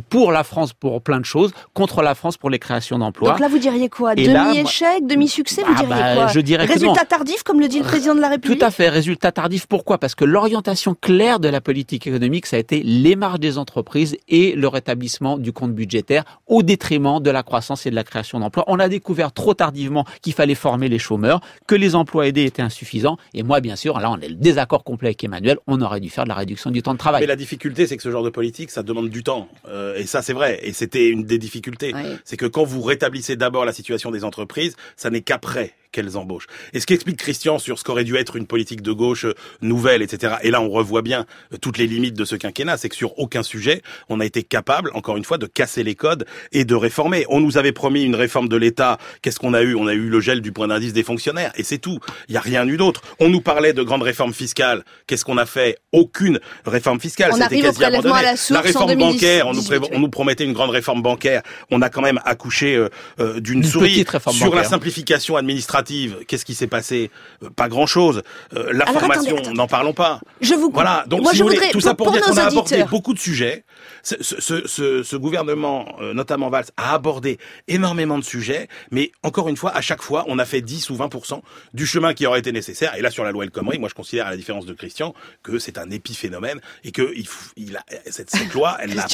pour 0.09 0.31
la 0.31 0.43
France 0.43 0.73
pour 0.73 1.01
plein 1.01 1.19
de 1.19 1.25
choses, 1.25 1.51
contre 1.73 2.01
la 2.01 2.15
France 2.15 2.37
pour 2.37 2.49
les 2.49 2.59
créations 2.59 2.97
d'emplois. 2.97 3.31
Donc 3.31 3.39
là, 3.39 3.47
vous 3.47 3.59
diriez 3.59 3.89
quoi? 3.89 4.15
Demi-échec, 4.15 5.05
demi-succès, 5.05 5.61
vous 5.63 5.73
ah 5.75 5.83
diriez 5.83 6.03
bah, 6.03 6.15
quoi? 6.15 6.27
je 6.27 6.39
dirais 6.39 6.65
Résultat 6.65 7.05
tardif, 7.05 7.43
comme 7.43 7.59
le 7.59 7.67
dit 7.67 7.79
le 7.79 7.85
président 7.85 8.15
de 8.15 8.21
la 8.21 8.29
République? 8.29 8.59
Tout 8.59 8.65
à 8.65 8.71
fait, 8.71 8.89
résultat 8.89 9.31
tardif. 9.31 9.67
Pourquoi? 9.67 9.97
Parce 9.97 10.15
que 10.15 10.25
l'orientation 10.25 10.95
claire 10.99 11.39
de 11.39 11.47
la 11.47 11.61
politique 11.61 12.07
économique, 12.07 12.45
ça 12.45 12.55
a 12.55 12.59
été 12.59 12.81
les 12.83 13.15
marges 13.15 13.39
des 13.39 13.57
entreprises 13.57 14.17
et 14.27 14.53
le 14.53 14.67
rétablissement 14.67 15.37
du 15.37 15.51
compte 15.51 15.73
budgétaire 15.73 16.23
au 16.47 16.63
détriment 16.63 17.19
de 17.19 17.29
la 17.29 17.43
croissance 17.43 17.85
et 17.85 17.91
de 17.91 17.95
la 17.95 18.03
création 18.03 18.39
d'emplois. 18.39 18.63
On 18.67 18.79
a 18.79 18.87
découvert 18.87 19.31
trop 19.31 19.53
tardivement 19.53 20.05
qu'il 20.21 20.33
fallait 20.33 20.55
former 20.55 20.89
les 20.89 20.99
chômeurs, 20.99 21.41
que 21.67 21.75
les 21.75 21.95
emplois 21.95 22.27
aidés 22.27 22.45
étaient 22.45 22.61
insuffisants. 22.61 23.17
Et 23.33 23.43
moi, 23.43 23.59
bien 23.59 23.75
sûr, 23.75 23.99
là, 23.99 24.09
on 24.11 24.19
est 24.19 24.29
le 24.29 24.35
désaccord 24.35 24.83
complet 24.83 25.09
avec 25.09 25.23
Emmanuel, 25.23 25.57
on 25.67 25.81
aurait 25.81 25.99
dû 25.99 26.09
faire 26.09 26.23
de 26.23 26.29
la 26.29 26.35
réduction 26.35 26.71
du 26.71 26.81
temps 26.81 26.93
de 26.93 26.97
travail. 26.97 27.21
Mais 27.21 27.27
la 27.27 27.35
difficulté, 27.35 27.87
c'est 27.87 27.97
que 27.97 28.03
ce 28.03 28.11
genre 28.11 28.23
de 28.23 28.29
politique, 28.29 28.71
ça 28.71 28.83
demande 28.83 29.09
du 29.09 29.23
temps. 29.23 29.47
Euh, 29.67 29.82
et 29.95 30.05
ça, 30.05 30.21
c'est 30.21 30.33
vrai. 30.33 30.59
Et 30.63 30.73
c'était 30.73 31.09
une 31.09 31.23
des 31.23 31.37
difficultés. 31.37 31.93
C'est 32.25 32.37
que 32.37 32.45
quand 32.45 32.63
vous 32.63 32.81
rétablissez 32.81 33.35
d'abord 33.35 33.65
la 33.65 33.73
situation 33.73 34.11
des 34.11 34.23
entreprises, 34.23 34.75
ça 34.95 35.09
n'est 35.09 35.21
qu'après 35.21 35.73
qu'elles 35.93 36.17
embauchent. 36.17 36.47
Et 36.73 36.81
ce 36.81 36.85
qui 36.85 36.93
explique 36.93 37.17
Christian 37.17 37.59
sur 37.59 37.79
ce 37.79 37.85
qu'aurait 37.85 38.03
dû 38.03 38.17
être 38.17 38.35
une 38.35 38.47
politique 38.47 38.81
de 38.81 38.91
gauche 38.91 39.23
euh, 39.23 39.33
nouvelle, 39.61 40.01
etc. 40.01 40.35
Et 40.41 40.51
là, 40.51 40.61
on 40.61 40.69
revoit 40.69 41.01
bien 41.01 41.25
euh, 41.53 41.57
toutes 41.57 41.77
les 41.77 41.87
limites 41.87 42.15
de 42.15 42.25
ce 42.25 42.35
quinquennat, 42.35 42.75
c'est 42.75 42.89
que 42.89 42.95
sur 42.95 43.17
aucun 43.17 43.43
sujet, 43.43 43.81
on 44.09 44.19
a 44.19 44.25
été 44.25 44.43
capable, 44.43 44.91
encore 44.93 45.15
une 45.15 45.23
fois, 45.23 45.37
de 45.37 45.45
casser 45.45 45.83
les 45.83 45.95
codes 45.95 46.25
et 46.51 46.65
de 46.65 46.75
réformer. 46.75 47.25
On 47.29 47.39
nous 47.39 47.57
avait 47.57 47.71
promis 47.71 48.03
une 48.03 48.15
réforme 48.15 48.49
de 48.49 48.57
l'État. 48.57 48.97
Qu'est-ce 49.21 49.39
qu'on 49.39 49.53
a 49.53 49.61
eu? 49.61 49.75
On 49.75 49.87
a 49.87 49.93
eu 49.93 50.09
le 50.09 50.19
gel 50.19 50.41
du 50.41 50.51
point 50.51 50.67
d'indice 50.67 50.93
des 50.93 51.03
fonctionnaires, 51.03 51.53
et 51.55 51.63
c'est 51.63 51.77
tout. 51.77 51.99
Il 52.27 52.33
n'y 52.33 52.37
a 52.37 52.41
rien 52.41 52.67
eu 52.67 52.75
d'autre. 52.75 53.01
On 53.19 53.29
nous 53.29 53.41
parlait 53.41 53.73
de 53.73 53.83
grandes 53.83 54.03
réformes 54.03 54.33
fiscales. 54.33 54.83
Qu'est-ce 55.07 55.23
qu'on 55.23 55.37
a 55.37 55.45
fait? 55.45 55.77
Aucune 55.91 56.39
réforme 56.65 56.99
fiscale. 56.99 57.31
On 57.33 57.41
arrive 57.41 57.65
au 57.65 57.71
prélèvement 57.73 58.15
à 58.15 58.21
la 58.23 58.35
source 58.35 58.49
La 58.51 58.61
réforme 58.61 58.85
en 58.85 58.95
2018, 58.95 59.13
bancaire, 59.13 59.47
on 59.47 59.53
nous, 59.53 59.63
on 59.91 59.99
nous, 59.99 60.09
promettait 60.09 60.43
une 60.43 60.53
grande 60.53 60.71
réforme 60.71 61.01
bancaire. 61.01 61.43
On 61.71 61.81
a 61.81 61.89
quand 61.89 62.01
même 62.01 62.19
accouché 62.25 62.75
euh, 62.75 62.89
euh, 63.19 63.39
d'une 63.39 63.63
souris. 63.63 64.03
Sur 64.03 64.21
bancaire. 64.21 64.55
la 64.55 64.63
simplification 64.63 65.37
administrative, 65.37 65.82
qu'est-ce 65.83 66.45
qui 66.45 66.55
s'est 66.55 66.67
passé 66.67 67.11
Pas 67.55 67.67
grand-chose. 67.69 68.23
Euh, 68.55 68.71
la 68.73 68.85
Alors, 68.85 68.99
formation, 69.01 69.35
n'en 69.53 69.67
parlons 69.67 69.93
pas. 69.93 70.19
Je 70.41 70.53
vous. 70.53 70.71
Voilà. 70.73 71.03
Donc, 71.07 71.21
Moi, 71.21 71.31
si 71.31 71.37
je 71.37 71.43
vous 71.43 71.49
voulez, 71.49 71.69
tout 71.71 71.79
ça 71.81 71.93
pour, 71.95 72.07
pour 72.07 72.13
dire 72.13 72.23
qu'on 72.23 72.37
a 72.37 72.43
abordé 72.45 72.83
beaucoup 72.89 73.13
de 73.13 73.19
sujets. 73.19 73.63
Ce, 74.01 74.15
ce, 74.21 74.67
ce, 74.67 75.03
ce 75.03 75.15
gouvernement, 75.15 75.95
euh, 76.01 76.13
notamment 76.13 76.49
Valls, 76.49 76.65
a 76.77 76.93
abordé 76.93 77.37
énormément 77.67 78.17
de 78.17 78.23
sujets, 78.23 78.67
mais 78.91 79.11
encore 79.23 79.47
une 79.49 79.57
fois, 79.57 79.71
à 79.75 79.81
chaque 79.81 80.01
fois, 80.01 80.25
on 80.27 80.39
a 80.39 80.45
fait 80.45 80.61
10 80.61 80.89
ou 80.89 80.95
20% 80.95 81.41
du 81.73 81.85
chemin 81.85 82.13
qui 82.13 82.25
aurait 82.25 82.39
été 82.39 82.51
nécessaire. 82.51 82.95
Et 82.97 83.01
là, 83.01 83.11
sur 83.11 83.23
la 83.23 83.31
loi 83.31 83.43
El 83.45 83.51
Khomri, 83.51 83.79
moi, 83.79 83.89
je 83.89 83.93
considère, 83.95 84.27
à 84.27 84.31
la 84.31 84.37
différence 84.37 84.65
de 84.65 84.73
Christian, 84.73 85.13
que 85.41 85.57
c'est 85.59 85.77
un 85.77 85.89
épiphénomène 85.89 86.59
et 86.83 86.91
que 86.91 87.13
il, 87.15 87.23
f- 87.25 87.51
il 87.55 87.77
a, 87.77 87.83
cette, 88.09 88.29
cette 88.29 88.53
loi, 88.53 88.77
elle 88.81 88.93
n'a 88.95 89.03
pas 89.03 89.07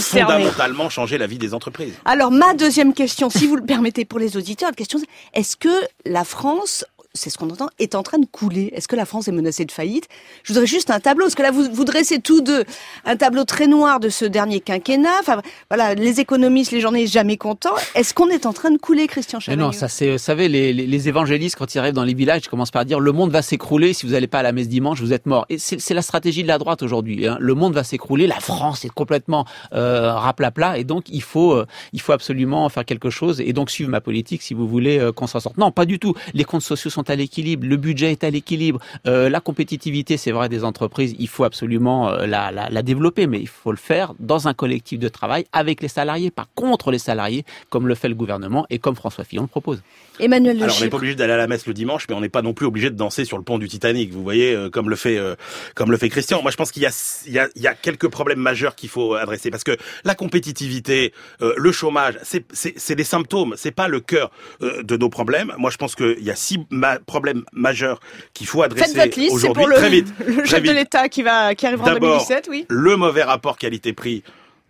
fondamentalement 0.00 0.88
changé 0.90 1.18
la 1.18 1.26
vie 1.26 1.38
des 1.38 1.54
entreprises. 1.54 1.94
Alors, 2.04 2.30
ma 2.30 2.54
deuxième 2.54 2.94
question, 2.94 3.30
si 3.30 3.46
vous 3.46 3.56
le 3.56 3.64
permettez 3.64 4.04
pour 4.04 4.18
les 4.18 4.36
auditeurs, 4.36 4.70
la 4.70 4.74
question 4.76 4.98
est-ce 5.34 5.56
que 5.56 5.68
la 6.04 6.24
France, 6.24 6.84
c'est 7.14 7.30
ce 7.30 7.38
qu'on 7.38 7.50
entend, 7.50 7.68
est 7.78 7.94
en 7.94 8.02
train 8.02 8.18
de 8.18 8.26
couler 8.26 8.72
Est-ce 8.74 8.88
que 8.88 8.96
la 8.96 9.04
France 9.04 9.26
est 9.28 9.32
menacée 9.32 9.64
de 9.64 9.72
faillite? 9.72 10.06
Je 10.44 10.52
voudrais 10.52 10.66
juste 10.66 10.90
un 10.90 11.00
tableau, 11.00 11.24
parce 11.26 11.34
que 11.34 11.42
là, 11.42 11.50
vous, 11.50 11.68
vous 11.72 11.84
dressez 11.84 12.20
tous 12.20 12.40
deux 12.40 12.64
un 13.04 13.16
tableau 13.16 13.44
très 13.44 13.66
noir 13.66 14.00
de 14.00 14.08
ce 14.08 14.24
dernier 14.24 14.60
quinquennat. 14.60 15.18
Enfin, 15.20 15.42
voilà, 15.68 15.94
les 15.94 16.20
économistes, 16.20 16.72
les 16.72 16.80
journalistes 16.80 17.12
jamais 17.12 17.36
contents. 17.36 17.74
Est-ce 17.94 18.14
qu'on 18.14 18.28
est 18.28 18.46
en 18.46 18.52
train 18.52 18.70
de 18.70 18.78
couler, 18.78 19.06
Christian 19.06 19.40
Chavagneux 19.40 19.64
non, 19.64 19.72
ça 19.72 19.88
c'est, 19.88 20.12
vous 20.12 20.18
savez, 20.18 20.48
les, 20.48 20.72
les, 20.72 20.86
les 20.86 21.08
évangélistes 21.08 21.56
quand 21.56 21.74
ils 21.74 21.78
arrivent 21.78 21.94
dans 21.94 22.04
les 22.04 22.14
villages, 22.14 22.42
ils 22.44 22.48
commencent 22.48 22.70
par 22.70 22.84
dire 22.84 23.00
le 23.00 23.12
monde 23.12 23.30
va 23.30 23.42
s'écrouler 23.42 23.92
si 23.92 24.06
vous 24.06 24.12
n'allez 24.12 24.26
pas 24.28 24.38
à 24.38 24.42
la 24.42 24.52
messe 24.52 24.68
dimanche, 24.68 25.00
vous 25.00 25.12
êtes 25.12 25.26
mort. 25.26 25.46
Et 25.48 25.58
c'est 25.58 25.80
c'est 25.80 25.94
la 25.94 26.02
stratégie 26.02 26.42
de 26.42 26.48
la 26.48 26.58
droite 26.58 26.82
aujourd'hui. 26.82 27.26
hein. 27.26 27.36
Le 27.40 27.54
monde 27.54 27.74
va 27.74 27.82
s'écrouler, 27.82 28.28
la 28.28 28.38
France 28.38 28.84
est 28.84 28.90
complètement 28.90 29.44
euh, 29.72 30.12
raplapla, 30.12 30.78
et 30.78 30.84
donc 30.84 31.08
il 31.08 31.22
faut, 31.22 31.52
euh, 31.54 31.66
il 31.92 32.00
faut 32.00 32.12
absolument 32.12 32.68
faire 32.68 32.84
quelque 32.84 33.10
chose 33.10 33.40
et 33.40 33.52
donc 33.52 33.70
suivre 33.70 33.90
ma 33.90 34.00
politique 34.00 34.42
si 34.42 34.54
vous 34.54 34.68
voulez 34.68 34.98
euh, 35.00 35.10
qu'on 35.10 35.26
s'en 35.26 35.40
sorte. 35.40 35.56
Non, 35.58 35.72
pas 35.72 35.86
du 35.86 35.98
tout. 35.98 36.14
Les 36.32 36.44
comptes 36.44 36.62
sociaux 36.62 36.90
sont 36.90 36.99
à 37.02 37.16
l'équilibre, 37.16 37.66
le 37.66 37.76
budget 37.76 38.12
est 38.12 38.24
à 38.24 38.30
l'équilibre, 38.30 38.80
euh, 39.06 39.28
la 39.28 39.40
compétitivité, 39.40 40.16
c'est 40.16 40.32
vrai, 40.32 40.48
des 40.48 40.64
entreprises, 40.64 41.14
il 41.18 41.28
faut 41.28 41.44
absolument 41.44 42.10
euh, 42.10 42.26
la, 42.26 42.50
la, 42.50 42.68
la 42.68 42.82
développer, 42.82 43.26
mais 43.26 43.40
il 43.40 43.48
faut 43.48 43.72
le 43.72 43.78
faire 43.78 44.14
dans 44.18 44.48
un 44.48 44.54
collectif 44.54 44.98
de 44.98 45.08
travail 45.08 45.46
avec 45.52 45.82
les 45.82 45.88
salariés, 45.88 46.30
pas 46.30 46.46
contre 46.54 46.90
les 46.90 46.98
salariés, 46.98 47.44
comme 47.68 47.88
le 47.88 47.94
fait 47.94 48.08
le 48.08 48.14
gouvernement 48.14 48.66
et 48.70 48.78
comme 48.78 48.96
François 48.96 49.24
Fillon 49.24 49.42
le 49.42 49.48
propose. 49.48 49.82
Emmanuel 50.18 50.58
Le 50.58 50.64
Alors, 50.64 50.76
on 50.78 50.84
n'est 50.84 50.90
pas 50.90 50.98
obligé 50.98 51.14
d'aller 51.14 51.32
à 51.32 51.36
la 51.36 51.46
messe 51.46 51.66
le 51.66 51.74
dimanche, 51.74 52.06
mais 52.08 52.14
on 52.14 52.20
n'est 52.20 52.28
pas 52.28 52.42
non 52.42 52.52
plus 52.52 52.66
obligé 52.66 52.90
de 52.90 52.96
danser 52.96 53.24
sur 53.24 53.38
le 53.38 53.44
pont 53.44 53.58
du 53.58 53.68
Titanic. 53.68 54.12
Vous 54.12 54.22
voyez, 54.22 54.54
euh, 54.54 54.68
comme 54.68 54.90
le 54.90 54.96
fait, 54.96 55.16
euh, 55.16 55.34
comme 55.74 55.90
le 55.90 55.96
fait 55.96 56.08
Christian. 56.08 56.42
Moi, 56.42 56.50
je 56.50 56.56
pense 56.56 56.72
qu'il 56.72 56.82
y 56.82 56.86
a, 56.86 57.22
il 57.26 57.32
y 57.32 57.38
a, 57.38 57.48
il 57.56 57.62
y 57.62 57.66
a 57.66 57.74
quelques 57.74 58.08
problèmes 58.08 58.38
majeurs 58.38 58.74
qu'il 58.74 58.88
faut 58.88 59.14
adresser 59.14 59.50
parce 59.50 59.64
que 59.64 59.76
la 60.04 60.14
compétitivité, 60.14 61.12
euh, 61.42 61.54
le 61.56 61.72
chômage, 61.72 62.18
c'est, 62.22 62.94
des 62.94 63.04
symptômes, 63.04 63.54
c'est 63.56 63.70
pas 63.70 63.88
le 63.88 64.00
cœur 64.00 64.30
euh, 64.62 64.82
de 64.82 64.96
nos 64.96 65.08
problèmes. 65.08 65.54
Moi, 65.58 65.70
je 65.70 65.76
pense 65.76 65.94
qu'il 65.94 66.22
y 66.22 66.30
a 66.30 66.36
six 66.36 66.58
ma- 66.94 66.98
problèmes 67.00 67.44
majeurs 67.52 68.00
qu'il 68.34 68.46
faut 68.46 68.62
adresser 68.62 69.10
aujourd'hui. 69.30 69.64
Très 69.74 69.90
vite, 69.90 70.08
le 70.26 70.44
chef 70.44 70.62
de 70.62 70.72
l'État 70.72 71.08
qui 71.08 71.22
va, 71.22 71.54
qui 71.54 71.66
arrivera 71.66 71.90
en 71.90 71.94
D'abord, 71.94 72.10
2017, 72.26 72.48
oui. 72.50 72.66
le 72.68 72.96
mauvais 72.96 73.22
rapport 73.22 73.56
qualité-prix 73.58 74.22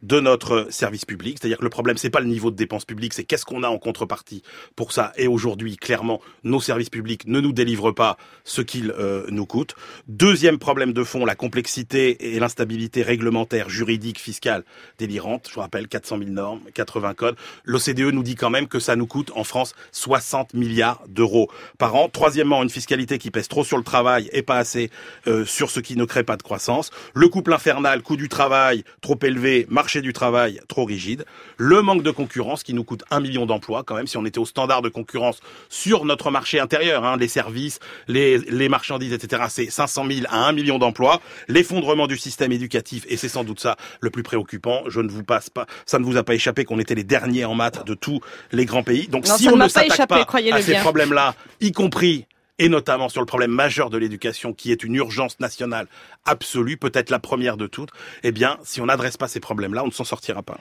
de 0.02 0.20
notre 0.20 0.68
service 0.70 1.04
public, 1.04 1.38
c'est-à-dire 1.40 1.58
que 1.58 1.64
le 1.64 1.70
problème 1.70 1.96
c'est 1.96 2.10
pas 2.10 2.20
le 2.20 2.26
niveau 2.26 2.50
de 2.50 2.56
dépenses 2.56 2.84
publiques, 2.84 3.14
c'est 3.14 3.24
qu'est-ce 3.24 3.44
qu'on 3.44 3.62
a 3.62 3.68
en 3.68 3.78
contrepartie 3.78 4.42
pour 4.76 4.92
ça. 4.92 5.12
Et 5.16 5.26
aujourd'hui, 5.26 5.76
clairement, 5.76 6.20
nos 6.44 6.60
services 6.60 6.90
publics 6.90 7.26
ne 7.26 7.40
nous 7.40 7.52
délivrent 7.52 7.92
pas 7.92 8.16
ce 8.44 8.62
qu'ils 8.62 8.92
euh, 8.98 9.26
nous 9.30 9.46
coûtent. 9.46 9.74
Deuxième 10.08 10.58
problème 10.58 10.92
de 10.92 11.04
fond, 11.04 11.24
la 11.24 11.34
complexité 11.34 12.34
et 12.34 12.40
l'instabilité 12.40 13.02
réglementaire, 13.02 13.68
juridique, 13.68 14.18
fiscale 14.18 14.64
délirante. 14.98 15.46
Je 15.48 15.54
vous 15.54 15.60
rappelle 15.60 15.88
400 15.88 16.18
000 16.18 16.30
normes, 16.30 16.60
80 16.74 17.14
codes. 17.14 17.36
L'OCDE 17.64 18.12
nous 18.12 18.22
dit 18.22 18.34
quand 18.34 18.50
même 18.50 18.68
que 18.68 18.78
ça 18.78 18.96
nous 18.96 19.06
coûte 19.06 19.30
en 19.34 19.44
France 19.44 19.74
60 19.92 20.54
milliards 20.54 21.02
d'euros 21.08 21.50
par 21.78 21.94
an. 21.94 22.08
Troisièmement, 22.08 22.62
une 22.62 22.70
fiscalité 22.70 23.18
qui 23.18 23.30
pèse 23.30 23.48
trop 23.48 23.64
sur 23.64 23.76
le 23.76 23.84
travail 23.84 24.28
et 24.32 24.42
pas 24.42 24.56
assez 24.56 24.90
euh, 25.26 25.44
sur 25.44 25.70
ce 25.70 25.80
qui 25.80 25.96
ne 25.96 26.04
crée 26.04 26.24
pas 26.24 26.36
de 26.36 26.42
croissance. 26.42 26.90
Le 27.14 27.28
couple 27.28 27.52
infernal, 27.52 28.02
coût 28.02 28.16
du 28.16 28.28
travail 28.28 28.84
trop 29.00 29.18
élevé, 29.22 29.66
du 29.98 30.12
travail 30.12 30.60
trop 30.68 30.84
rigide. 30.84 31.24
Le 31.56 31.82
manque 31.82 32.02
de 32.02 32.10
concurrence 32.12 32.62
qui 32.62 32.72
nous 32.72 32.84
coûte 32.84 33.02
un 33.10 33.20
million 33.20 33.46
d'emplois 33.46 33.82
quand 33.82 33.96
même 33.96 34.06
si 34.06 34.16
on 34.16 34.24
était 34.24 34.38
au 34.38 34.46
standard 34.46 34.82
de 34.82 34.88
concurrence 34.88 35.40
sur 35.68 36.04
notre 36.04 36.30
marché 36.30 36.60
intérieur, 36.60 37.04
hein, 37.04 37.16
les 37.16 37.28
services, 37.28 37.80
les, 38.06 38.38
les 38.38 38.68
marchandises, 38.68 39.12
etc. 39.12 39.44
C'est 39.48 39.70
500 39.70 40.06
000 40.08 40.26
à 40.28 40.46
1 40.46 40.52
million 40.52 40.78
d'emplois. 40.78 41.20
L'effondrement 41.48 42.06
du 42.06 42.16
système 42.16 42.52
éducatif 42.52 43.04
et 43.08 43.16
c'est 43.16 43.28
sans 43.28 43.44
doute 43.44 43.60
ça 43.60 43.76
le 44.00 44.10
plus 44.10 44.22
préoccupant. 44.22 44.82
Je 44.88 45.00
ne 45.00 45.08
vous 45.08 45.24
passe 45.24 45.50
pas, 45.50 45.66
ça 45.86 45.98
ne 45.98 46.04
vous 46.04 46.16
a 46.16 46.22
pas 46.22 46.34
échappé 46.34 46.64
qu'on 46.64 46.78
était 46.78 46.94
les 46.94 47.04
derniers 47.04 47.44
en 47.44 47.54
maths 47.54 47.84
de 47.84 47.94
tous 47.94 48.20
les 48.52 48.64
grands 48.64 48.84
pays. 48.84 49.08
Donc 49.08 49.26
Non, 49.26 49.36
si 49.36 49.46
ne 49.46 49.52
on 49.52 49.56
ne 49.56 49.62
pas 49.62 49.68
s'attaque 49.68 49.92
échappé, 49.94 50.14
pas 50.14 50.24
croyez-le 50.24 50.56
à 50.56 50.62
ces 50.62 50.76
problèmes-là, 50.76 51.34
y 51.60 51.72
compris 51.72 52.26
et 52.60 52.68
notamment 52.68 53.08
sur 53.08 53.22
le 53.22 53.26
problème 53.26 53.50
majeur 53.50 53.88
de 53.88 53.96
l'éducation, 53.96 54.52
qui 54.52 54.70
est 54.70 54.84
une 54.84 54.94
urgence 54.94 55.40
nationale 55.40 55.88
absolue, 56.26 56.76
peut-être 56.76 57.08
la 57.08 57.18
première 57.18 57.56
de 57.56 57.66
toutes, 57.66 57.88
eh 58.22 58.32
bien, 58.32 58.58
si 58.62 58.82
on 58.82 58.86
n'adresse 58.86 59.16
pas 59.16 59.28
ces 59.28 59.40
problèmes-là, 59.40 59.82
on 59.82 59.86
ne 59.86 59.92
s'en 59.92 60.04
sortira 60.04 60.42
pas. 60.42 60.58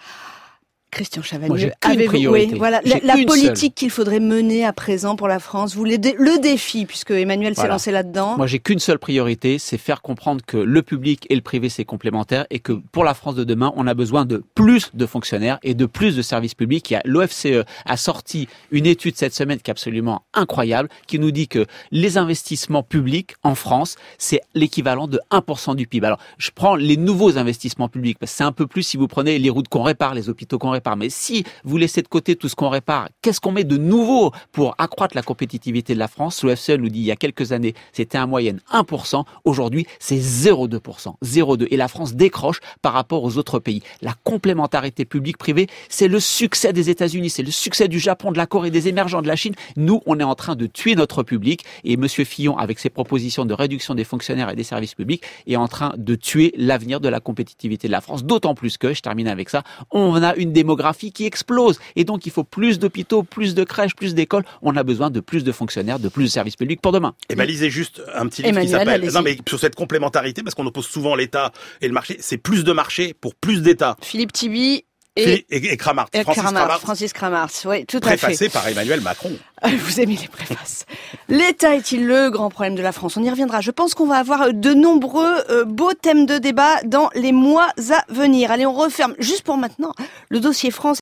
Christian 0.91 1.21
Chavagneux, 1.21 1.71
avez-vous- 1.82 2.12
oui, 2.32 2.58
voilà, 2.58 2.82
la, 3.04 3.15
politique 3.25 3.75
qu'il 3.75 3.89
faudrait 3.89 4.19
mener 4.19 4.65
à 4.65 4.73
présent 4.73 5.15
pour 5.15 5.28
la 5.28 5.39
France, 5.39 5.75
vous 5.75 5.86
dé- 5.86 6.15
le 6.17 6.41
défi, 6.41 6.86
puisque 6.86 7.12
Emmanuel 7.12 7.56
s'est 7.56 7.67
lancé 7.67 7.91
là-dedans. 7.91 8.38
Moi, 8.38 8.47
j'ai 8.47 8.60
qu'une 8.60 8.80
seule 8.80 8.97
priorité, 8.99 9.60
c'est 9.60 9.78
faire 9.78 10.02
comprendre 10.02 10.41
que 10.45 10.58
le 10.58 10.82
public 10.82 11.25
et 11.30 11.36
le 11.36 11.41
privé, 11.41 11.69
c'est 11.69 11.86
complémentaire 11.86 12.45
et 12.49 12.60
que 12.60 12.73
pour 12.73 13.04
la 13.04 13.13
France 13.13 13.36
de 13.36 13.43
demain, 13.43 13.71
on 13.75 13.86
a 13.88 13.93
besoin 13.93 14.25
de 14.25 14.43
plus 14.56 14.89
de 14.93 15.06
fonctionnaires 15.06 15.60
et 15.63 15.73
de 15.75 15.86
plus 15.86 16.15
de 16.15 16.21
services 16.21 16.56
publics. 16.56 16.93
L'OFCE 17.06 17.63
a 17.86 17.97
sorti 17.97 18.47
une 18.71 18.86
étude 18.86 19.15
cette 19.15 19.36
semaine 19.36 19.60
qui 19.60 19.69
est 19.69 19.73
absolument 19.73 20.23
incroyable, 20.34 20.89
qui 21.08 21.19
nous 21.19 21.32
dit 21.32 21.47
que 21.47 21.65
les 21.91 22.17
investissements 22.17 22.84
publics 22.84 23.36
en 23.43 23.56
France, 23.56 23.95
c'est 24.17 24.41
l'équivalent 24.56 25.08
de 25.08 25.19
1% 25.32 25.75
du 25.75 25.86
PIB. 25.88 26.08
Alors, 26.08 26.19
je 26.38 26.49
prends 26.54 26.75
les 26.75 26.97
nouveaux 26.97 27.38
investissements 27.38 27.89
publics, 27.89 28.17
parce 28.19 28.32
que 28.32 28.38
c'est 28.38 28.43
un 28.43 28.52
peu 28.52 28.65
plus 28.65 28.84
si 28.84 28.97
vous 28.97 29.08
prenez 29.08 29.38
les 29.38 29.49
routes 29.49 29.67
qu'on 29.67 29.84
répare, 29.84 30.13
les 30.15 30.30
hôpitaux 30.30 30.58
qu'on 30.58 30.69
répare. 30.71 30.79
Mais 30.98 31.10
si 31.10 31.44
vous 31.63 31.78
laissez 31.78 32.02
de 32.02 32.08
côté 32.08 32.36
tout 32.36 32.50
ce 32.50 32.56
qu'on 32.56 32.70
répare, 32.70 33.10
qu'est-ce 33.22 33.39
qu'on 33.39 33.52
met 33.52 33.63
de 33.63 33.78
nouveau 33.78 34.32
pour 34.52 34.76
accroître 34.78 35.15
la 35.15 35.22
compétitivité 35.22 35.94
de 35.94 36.00
la 36.00 36.08
France? 36.08 36.44
L'OFCE 36.44 36.72
nous 36.72 36.89
dit 36.89 37.00
il 37.00 37.06
y 37.06 37.12
a 37.12 37.15
quelques 37.15 37.52
années, 37.52 37.74
c'était 37.94 38.18
en 38.18 38.28
moyenne 38.28 38.60
1%. 38.72 39.24
Aujourd'hui, 39.46 39.86
c'est 40.00 40.18
0,2%. 40.18 41.15
0,2. 41.24 41.68
Et 41.72 41.78
la 41.78 41.88
France 41.88 42.15
décroche 42.15 42.60
par 42.82 42.94
rapport 42.94 43.24
aux 43.24 43.38
autres 43.38 43.60
pays. 43.60 43.82
La 44.02 44.13
complémentarité 44.24 45.06
publique-privée, 45.06 45.68
c'est 45.89 46.08
le 46.08 46.20
succès 46.20 46.74
des 46.74 46.89
États-Unis, 46.89 47.30
c'est 47.30 47.44
le 47.44 47.52
succès 47.52 47.88
du 47.88 48.00
Japon, 48.00 48.32
de 48.32 48.38
la 48.38 48.46
Corée, 48.46 48.72
des 48.72 48.88
émergents, 48.88 49.22
de 49.22 49.28
la 49.28 49.36
Chine. 49.36 49.54
Nous, 49.76 50.02
on 50.06 50.20
est 50.20 50.24
en 50.24 50.36
train 50.36 50.56
de 50.56 50.65
tuer 50.68 50.96
notre 50.96 51.24
public. 51.24 51.65
Et 51.84 51.98
Monsieur 51.98 52.24
Fillon, 52.24 52.58
avec 52.58 52.80
ses 52.80 52.89
propositions 52.89 53.46
de 53.46 53.54
réduction 53.54 53.96
des 53.96 54.04
fonctionnaires 54.04 54.50
et 54.50 54.56
des 54.56 54.63
services 54.63 54.96
publics, 54.96 55.24
est 55.48 55.56
en 55.56 55.68
train 55.68 55.94
de 55.98 56.15
tuer 56.15 56.54
l'avenir 56.58 57.00
de 57.00 57.10
la 57.10 57.20
compétitivité 57.20 57.88
de 57.88 57.92
la 57.92 58.02
France. 58.02 58.24
D'autant 58.24 58.56
plus 58.56 58.78
que, 58.78 58.94
je 58.94 59.02
termine 59.02 59.28
avec 59.28 59.50
ça, 59.50 59.63
on 59.92 60.22
a 60.22 60.36
une 60.36 60.52
des 60.54 60.63
démographie 60.70 61.12
qui 61.12 61.26
explose. 61.26 61.80
Et 61.96 62.04
donc, 62.04 62.26
il 62.28 62.32
faut 62.32 62.44
plus 62.44 62.78
d'hôpitaux, 62.78 63.24
plus 63.24 63.56
de 63.56 63.64
crèches, 63.64 63.96
plus 63.96 64.14
d'écoles. 64.14 64.44
On 64.62 64.76
a 64.76 64.84
besoin 64.84 65.10
de 65.10 65.20
plus 65.20 65.44
de 65.44 65.52
fonctionnaires, 65.52 66.00
de 66.00 66.10
plus 66.10 66.26
de 66.26 66.30
services 66.30 66.56
publics 66.56 66.80
pour 66.80 66.92
demain. 66.92 67.16
Et 67.30 67.36
ben, 67.36 67.46
lisez 67.46 67.72
juste 67.72 68.04
un 68.14 68.28
petit 68.28 68.44
livre 68.44 68.62
qui 68.62 68.70
s'appelle, 68.70 69.10
non, 69.12 69.22
mais 69.24 69.38
sur 69.48 69.60
cette 69.60 69.76
complémentarité, 69.76 70.44
parce 70.44 70.54
qu'on 70.54 70.66
oppose 70.68 70.86
souvent 70.86 71.16
l'État 71.16 71.52
et 71.82 71.88
le 71.88 71.94
marché, 71.94 72.18
c'est 72.20 72.38
plus 72.38 72.64
de 72.64 72.72
marché 72.72 73.16
pour 73.20 73.34
plus 73.34 73.62
d'État. 73.64 73.98
Philippe 74.02 74.32
Tibi 74.32 74.86
et, 75.20 75.46
et, 75.50 75.74
et 75.74 75.78
Francis 75.78 75.78
Kramart, 75.78 76.10
Kramart. 76.12 76.80
Francis 76.82 77.14
Kramart, 77.14 77.50
oui, 77.66 77.86
tout 77.86 77.98
à 77.98 78.10
fait. 78.10 78.18
Préfacé 78.18 78.50
par 78.50 78.68
Emmanuel 78.68 79.02
Macron. 79.02 79.32
Vous 79.68 80.00
aimez 80.00 80.18
les 80.22 80.28
préfaces. 80.28 80.86
L'État 81.28 81.76
est-il 81.76 82.06
le 82.06 82.30
grand 82.30 82.50
problème 82.50 82.76
de 82.76 82.82
la 82.82 82.92
France? 82.92 83.18
On 83.18 83.24
y 83.24 83.30
reviendra. 83.30 83.62
Je 83.62 83.72
pense 83.72 83.94
qu'on 83.94 84.08
va 84.08 84.16
avoir 84.16 84.54
de 84.54 84.74
nombreux 84.74 85.44
euh, 85.50 85.66
beaux 85.66 85.94
thèmes 85.94 86.26
de 86.26 86.38
débat 86.38 86.82
dans 86.86 87.10
les 87.14 87.32
mois 87.34 87.68
à 87.92 88.06
venir. 88.14 88.52
Allez, 88.52 88.66
on 88.66 88.74
referme 88.74 89.16
juste 89.20 89.44
pour 89.44 89.58
maintenant 89.58 89.94
le 90.30 90.40
dossier 90.40 90.72
France. 90.72 90.98